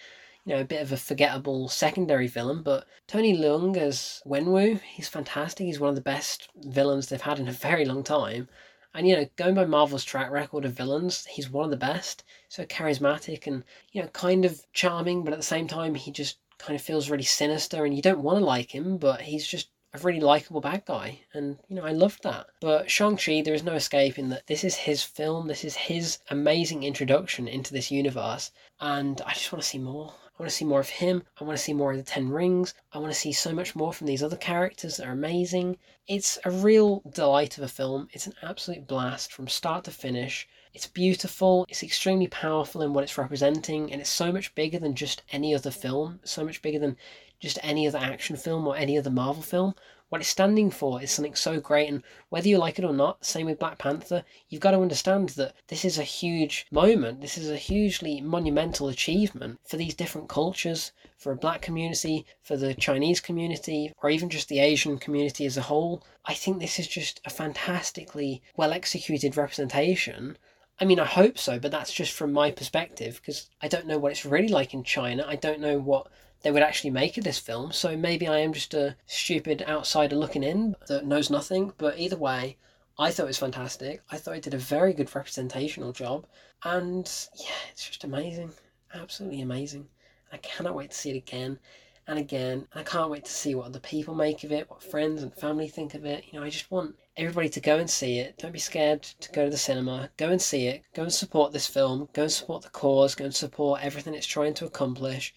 you 0.46 0.54
know, 0.54 0.62
a 0.62 0.64
bit 0.64 0.80
of 0.80 0.90
a 0.90 0.96
forgettable 0.96 1.68
secondary 1.68 2.26
villain, 2.26 2.62
but 2.62 2.86
Tony 3.06 3.36
Leung 3.36 3.76
as 3.76 4.22
Wenwu, 4.26 4.80
he's 4.80 5.06
fantastic. 5.06 5.66
He's 5.66 5.78
one 5.78 5.90
of 5.90 5.94
the 5.94 6.00
best 6.00 6.48
villains 6.56 7.08
they've 7.08 7.20
had 7.20 7.38
in 7.38 7.48
a 7.48 7.52
very 7.68 7.84
long 7.84 8.02
time. 8.02 8.48
And 8.94 9.06
you 9.06 9.16
know, 9.16 9.28
going 9.36 9.54
by 9.54 9.64
Marvel's 9.64 10.04
track 10.04 10.30
record 10.30 10.64
of 10.64 10.72
villains, 10.72 11.26
he's 11.26 11.50
one 11.50 11.66
of 11.66 11.70
the 11.70 11.76
best. 11.76 12.24
So 12.48 12.64
charismatic 12.64 13.46
and 13.46 13.64
you 13.92 14.02
know, 14.02 14.08
kind 14.08 14.44
of 14.44 14.62
charming, 14.72 15.24
but 15.24 15.32
at 15.32 15.38
the 15.38 15.44
same 15.44 15.66
time, 15.66 15.94
he 15.94 16.10
just 16.10 16.38
kind 16.58 16.74
of 16.74 16.82
feels 16.82 17.08
really 17.08 17.22
sinister, 17.22 17.84
and 17.84 17.94
you 17.94 18.02
don't 18.02 18.22
want 18.22 18.38
to 18.38 18.44
like 18.44 18.74
him, 18.74 18.96
but 18.96 19.20
he's 19.20 19.46
just 19.46 19.68
a 19.94 19.98
really 20.00 20.20
likable 20.20 20.60
bad 20.60 20.84
guy, 20.84 21.20
and 21.32 21.58
you 21.68 21.76
know 21.76 21.84
I 21.84 21.92
loved 21.92 22.22
that. 22.22 22.46
But 22.60 22.90
Shang-Chi, 22.90 23.42
there 23.42 23.54
is 23.54 23.62
no 23.62 23.74
escaping 23.74 24.28
that 24.30 24.46
this 24.46 24.64
is 24.64 24.74
his 24.74 25.02
film, 25.02 25.46
this 25.46 25.64
is 25.64 25.76
his 25.76 26.18
amazing 26.30 26.82
introduction 26.82 27.48
into 27.48 27.72
this 27.72 27.90
universe, 27.90 28.50
and 28.80 29.20
I 29.24 29.32
just 29.32 29.52
want 29.52 29.62
to 29.62 29.68
see 29.68 29.78
more. 29.78 30.12
I 30.38 30.42
want 30.44 30.50
to 30.50 30.56
see 30.56 30.64
more 30.64 30.78
of 30.78 30.88
him. 30.88 31.24
I 31.40 31.44
want 31.44 31.58
to 31.58 31.64
see 31.64 31.72
more 31.72 31.90
of 31.90 31.96
the 31.96 32.04
Ten 32.04 32.28
Rings. 32.28 32.72
I 32.92 32.98
want 32.98 33.12
to 33.12 33.18
see 33.18 33.32
so 33.32 33.52
much 33.52 33.74
more 33.74 33.92
from 33.92 34.06
these 34.06 34.22
other 34.22 34.36
characters 34.36 34.96
that 34.96 35.06
are 35.08 35.12
amazing. 35.12 35.78
It's 36.06 36.38
a 36.44 36.50
real 36.52 37.02
delight 37.12 37.58
of 37.58 37.64
a 37.64 37.68
film. 37.68 38.08
It's 38.12 38.28
an 38.28 38.34
absolute 38.40 38.86
blast 38.86 39.32
from 39.32 39.48
start 39.48 39.82
to 39.86 39.90
finish. 39.90 40.46
It's 40.72 40.86
beautiful, 40.86 41.66
it's 41.68 41.82
extremely 41.82 42.28
powerful 42.28 42.82
in 42.82 42.92
what 42.92 43.02
it's 43.02 43.18
representing, 43.18 43.90
and 43.90 44.00
it's 44.00 44.10
so 44.10 44.30
much 44.30 44.54
bigger 44.54 44.78
than 44.78 44.94
just 44.94 45.22
any 45.32 45.56
other 45.56 45.72
film, 45.72 46.20
so 46.22 46.44
much 46.44 46.62
bigger 46.62 46.78
than 46.78 46.96
just 47.40 47.58
any 47.62 47.88
other 47.88 47.98
action 47.98 48.36
film 48.36 48.68
or 48.68 48.76
any 48.76 48.96
other 48.96 49.10
Marvel 49.10 49.42
film 49.42 49.74
what 50.08 50.20
it's 50.20 50.30
standing 50.30 50.70
for 50.70 51.02
is 51.02 51.10
something 51.10 51.34
so 51.34 51.60
great. 51.60 51.88
And 51.88 52.02
whether 52.28 52.48
you 52.48 52.58
like 52.58 52.78
it 52.78 52.84
or 52.84 52.92
not, 52.92 53.24
same 53.24 53.46
with 53.46 53.58
Black 53.58 53.78
Panther, 53.78 54.24
you've 54.48 54.60
got 54.60 54.70
to 54.70 54.80
understand 54.80 55.30
that 55.30 55.54
this 55.68 55.84
is 55.84 55.98
a 55.98 56.02
huge 56.02 56.66
moment. 56.70 57.20
This 57.20 57.36
is 57.36 57.50
a 57.50 57.56
hugely 57.56 58.20
monumental 58.20 58.88
achievement 58.88 59.60
for 59.64 59.76
these 59.76 59.94
different 59.94 60.28
cultures, 60.28 60.92
for 61.16 61.32
a 61.32 61.36
black 61.36 61.62
community, 61.62 62.26
for 62.42 62.56
the 62.56 62.74
Chinese 62.74 63.20
community, 63.20 63.92
or 64.02 64.10
even 64.10 64.30
just 64.30 64.48
the 64.48 64.60
Asian 64.60 64.98
community 64.98 65.46
as 65.46 65.56
a 65.56 65.62
whole. 65.62 66.02
I 66.24 66.34
think 66.34 66.58
this 66.58 66.78
is 66.78 66.88
just 66.88 67.20
a 67.24 67.30
fantastically 67.30 68.42
well 68.56 68.72
executed 68.72 69.36
representation 69.36 70.38
I 70.80 70.84
mean, 70.84 71.00
I 71.00 71.06
hope 71.06 71.38
so, 71.38 71.58
but 71.58 71.72
that's 71.72 71.92
just 71.92 72.12
from 72.12 72.32
my 72.32 72.52
perspective 72.52 73.16
because 73.20 73.50
I 73.60 73.66
don't 73.66 73.86
know 73.86 73.98
what 73.98 74.12
it's 74.12 74.24
really 74.24 74.48
like 74.48 74.74
in 74.74 74.84
China. 74.84 75.24
I 75.26 75.34
don't 75.34 75.60
know 75.60 75.76
what 75.78 76.06
they 76.42 76.50
would 76.52 76.62
actually 76.62 76.90
make 76.90 77.18
of 77.18 77.24
this 77.24 77.38
film. 77.38 77.72
So 77.72 77.96
maybe 77.96 78.28
I 78.28 78.38
am 78.38 78.52
just 78.52 78.72
a 78.74 78.96
stupid 79.06 79.64
outsider 79.66 80.16
looking 80.16 80.44
in 80.44 80.76
that 80.86 81.06
knows 81.06 81.30
nothing. 81.30 81.72
But 81.78 81.98
either 81.98 82.16
way, 82.16 82.56
I 82.98 83.10
thought 83.10 83.24
it 83.24 83.26
was 83.26 83.38
fantastic. 83.38 84.02
I 84.10 84.16
thought 84.16 84.36
it 84.36 84.42
did 84.42 84.54
a 84.54 84.58
very 84.58 84.92
good 84.92 85.14
representational 85.14 85.92
job. 85.92 86.26
And 86.62 87.10
yeah, 87.38 87.54
it's 87.72 87.86
just 87.86 88.04
amazing. 88.04 88.52
Absolutely 88.94 89.40
amazing. 89.40 89.88
I 90.32 90.36
cannot 90.38 90.74
wait 90.74 90.90
to 90.90 90.96
see 90.96 91.10
it 91.10 91.16
again 91.16 91.58
and 92.06 92.18
again. 92.18 92.68
I 92.74 92.82
can't 92.82 93.10
wait 93.10 93.24
to 93.24 93.32
see 93.32 93.54
what 93.54 93.66
other 93.66 93.80
people 93.80 94.14
make 94.14 94.44
of 94.44 94.52
it, 94.52 94.70
what 94.70 94.82
friends 94.82 95.22
and 95.22 95.34
family 95.34 95.68
think 95.68 95.94
of 95.94 96.04
it. 96.04 96.24
You 96.30 96.38
know, 96.38 96.46
I 96.46 96.50
just 96.50 96.70
want 96.70 96.96
everybody 97.16 97.48
to 97.48 97.60
go 97.60 97.78
and 97.78 97.90
see 97.90 98.18
it. 98.18 98.38
Don't 98.38 98.52
be 98.52 98.58
scared 98.58 99.02
to 99.02 99.32
go 99.32 99.44
to 99.44 99.50
the 99.50 99.56
cinema. 99.56 100.10
Go 100.16 100.30
and 100.30 100.40
see 100.40 100.68
it. 100.68 100.82
Go 100.94 101.02
and 101.02 101.12
support 101.12 101.52
this 101.52 101.66
film. 101.66 102.08
Go 102.12 102.22
and 102.22 102.32
support 102.32 102.62
the 102.62 102.70
cause. 102.70 103.14
Go 103.14 103.24
and 103.24 103.34
support 103.34 103.82
everything 103.82 104.14
it's 104.14 104.26
trying 104.26 104.54
to 104.54 104.66
accomplish 104.66 105.34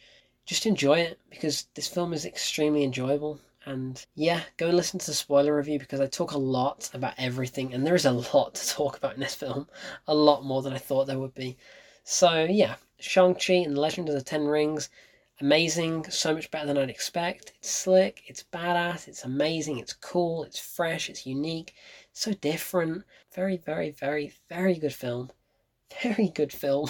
just 0.52 0.66
enjoy 0.66 1.00
it 1.00 1.18
because 1.30 1.68
this 1.76 1.88
film 1.88 2.12
is 2.12 2.26
extremely 2.26 2.84
enjoyable. 2.84 3.40
And 3.64 4.06
yeah, 4.16 4.42
go 4.58 4.68
and 4.68 4.76
listen 4.76 5.00
to 5.00 5.06
the 5.06 5.14
spoiler 5.14 5.56
review 5.56 5.80
because 5.80 6.02
I 6.02 6.08
talk 6.08 6.34
a 6.34 6.38
lot 6.38 6.90
about 6.94 7.14
everything, 7.18 7.74
and 7.74 7.88
there 7.88 7.96
is 7.96 8.04
a 8.04 8.12
lot 8.12 8.56
to 8.56 8.68
talk 8.68 8.98
about 8.98 9.14
in 9.14 9.22
this 9.22 9.34
film, 9.34 9.70
a 10.08 10.14
lot 10.14 10.44
more 10.44 10.62
than 10.62 10.74
I 10.74 10.78
thought 10.78 11.08
there 11.08 11.20
would 11.20 11.34
be. 11.34 11.56
So 12.04 12.44
yeah, 12.44 12.76
Shang-Chi 13.00 13.54
and 13.54 13.78
the 13.78 13.80
Legend 13.80 14.10
of 14.10 14.16
the 14.16 14.22
Ten 14.22 14.46
Rings, 14.46 14.90
amazing, 15.40 16.10
so 16.10 16.34
much 16.34 16.52
better 16.52 16.68
than 16.68 16.78
I'd 16.78 16.90
expect. 16.90 17.54
It's 17.60 17.70
slick, 17.70 18.24
it's 18.28 18.44
badass, 18.44 19.08
it's 19.08 19.24
amazing, 19.24 19.80
it's 19.80 19.94
cool, 19.94 20.44
it's 20.44 20.60
fresh, 20.60 21.10
it's 21.10 21.26
unique, 21.26 21.76
so 22.12 22.34
different. 22.34 23.06
Very, 23.34 23.56
very, 23.56 23.92
very, 23.92 24.34
very 24.50 24.76
good 24.76 24.94
film. 24.94 25.32
Very 26.04 26.28
good 26.28 26.52
film. 26.52 26.90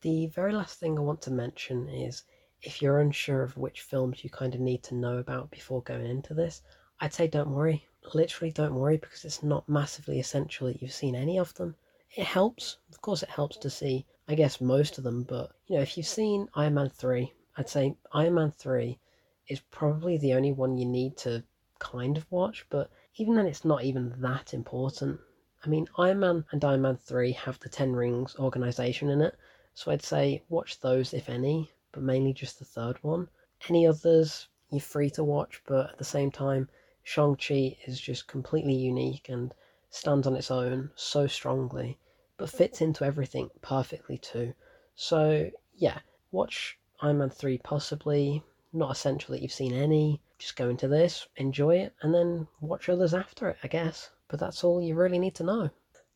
The 0.00 0.26
very 0.26 0.52
last 0.52 0.80
thing 0.80 0.96
I 0.96 1.02
want 1.02 1.22
to 1.22 1.30
mention 1.32 1.88
is 1.88 2.22
if 2.62 2.82
you're 2.82 3.00
unsure 3.00 3.42
of 3.42 3.56
which 3.56 3.82
films 3.82 4.24
you 4.24 4.30
kind 4.30 4.54
of 4.54 4.60
need 4.60 4.82
to 4.82 4.94
know 4.94 5.18
about 5.18 5.50
before 5.50 5.82
going 5.82 6.06
into 6.06 6.34
this, 6.34 6.62
I'd 7.00 7.14
say 7.14 7.28
don't 7.28 7.50
worry. 7.50 7.86
Literally, 8.14 8.50
don't 8.50 8.74
worry 8.74 8.96
because 8.96 9.24
it's 9.24 9.42
not 9.42 9.68
massively 9.68 10.18
essential 10.18 10.66
that 10.66 10.82
you've 10.82 10.92
seen 10.92 11.14
any 11.14 11.38
of 11.38 11.54
them. 11.54 11.76
It 12.16 12.24
helps, 12.24 12.78
of 12.90 13.00
course, 13.00 13.22
it 13.22 13.28
helps 13.28 13.56
to 13.58 13.70
see, 13.70 14.06
I 14.26 14.34
guess, 14.34 14.60
most 14.60 14.98
of 14.98 15.04
them, 15.04 15.22
but 15.22 15.52
you 15.66 15.76
know, 15.76 15.82
if 15.82 15.96
you've 15.96 16.06
seen 16.06 16.48
Iron 16.54 16.74
Man 16.74 16.88
3, 16.88 17.32
I'd 17.56 17.68
say 17.68 17.96
Iron 18.12 18.34
Man 18.34 18.50
3 18.50 18.98
is 19.46 19.60
probably 19.70 20.18
the 20.18 20.34
only 20.34 20.52
one 20.52 20.76
you 20.78 20.86
need 20.86 21.16
to 21.18 21.44
kind 21.78 22.16
of 22.16 22.30
watch, 22.32 22.66
but 22.70 22.90
even 23.16 23.34
then, 23.34 23.46
it's 23.46 23.64
not 23.64 23.84
even 23.84 24.14
that 24.20 24.52
important. 24.52 25.20
I 25.64 25.68
mean, 25.68 25.88
Iron 25.96 26.20
Man 26.20 26.44
and 26.50 26.64
Iron 26.64 26.82
Man 26.82 26.96
3 26.96 27.32
have 27.32 27.60
the 27.60 27.68
Ten 27.68 27.94
Rings 27.94 28.34
organization 28.36 29.10
in 29.10 29.20
it, 29.20 29.36
so 29.74 29.92
I'd 29.92 30.02
say 30.02 30.42
watch 30.48 30.80
those 30.80 31.14
if 31.14 31.28
any, 31.28 31.70
but 31.92 32.02
mainly 32.02 32.32
just 32.32 32.58
the 32.58 32.64
third 32.64 32.98
one. 33.02 33.28
Any 33.68 33.86
others 33.86 34.48
you're 34.70 34.80
free 34.80 35.10
to 35.10 35.24
watch, 35.24 35.62
but 35.66 35.90
at 35.90 35.98
the 35.98 36.04
same 36.04 36.30
time, 36.30 36.68
Shang-Chi 37.02 37.78
is 37.86 38.00
just 38.00 38.26
completely 38.28 38.74
unique 38.74 39.28
and 39.28 39.54
stands 39.90 40.26
on 40.26 40.36
its 40.36 40.50
own 40.50 40.90
so 40.94 41.26
strongly, 41.26 41.98
but 42.36 42.50
fits 42.50 42.82
into 42.82 43.04
everything 43.04 43.50
perfectly 43.62 44.18
too. 44.18 44.52
So, 44.94 45.50
yeah, 45.74 46.00
watch 46.30 46.78
Iron 47.00 47.18
Man 47.18 47.30
3 47.30 47.58
possibly. 47.58 48.42
Not 48.72 48.90
essential 48.90 49.32
that 49.32 49.40
you've 49.40 49.52
seen 49.52 49.72
any. 49.72 50.20
Just 50.38 50.56
go 50.56 50.68
into 50.68 50.86
this, 50.86 51.26
enjoy 51.36 51.76
it, 51.78 51.94
and 52.02 52.14
then 52.14 52.46
watch 52.60 52.88
others 52.88 53.14
after 53.14 53.48
it, 53.48 53.56
I 53.62 53.68
guess. 53.68 54.10
But 54.28 54.38
that's 54.40 54.62
all 54.62 54.82
you 54.82 54.94
really 54.94 55.18
need 55.18 55.34
to 55.36 55.44
know. 55.44 55.70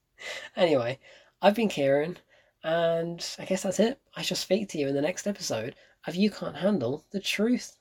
anyway, 0.56 0.98
I've 1.40 1.54
been 1.54 1.68
Kieran. 1.68 2.18
And 2.64 3.24
I 3.38 3.44
guess 3.44 3.62
that's 3.62 3.80
it. 3.80 4.00
I 4.16 4.22
shall 4.22 4.36
speak 4.36 4.68
to 4.70 4.78
you 4.78 4.88
in 4.88 4.94
the 4.94 5.02
next 5.02 5.26
episode 5.26 5.74
of 6.06 6.14
You 6.14 6.30
Can't 6.30 6.56
Handle 6.56 7.04
the 7.10 7.20
Truth. 7.20 7.76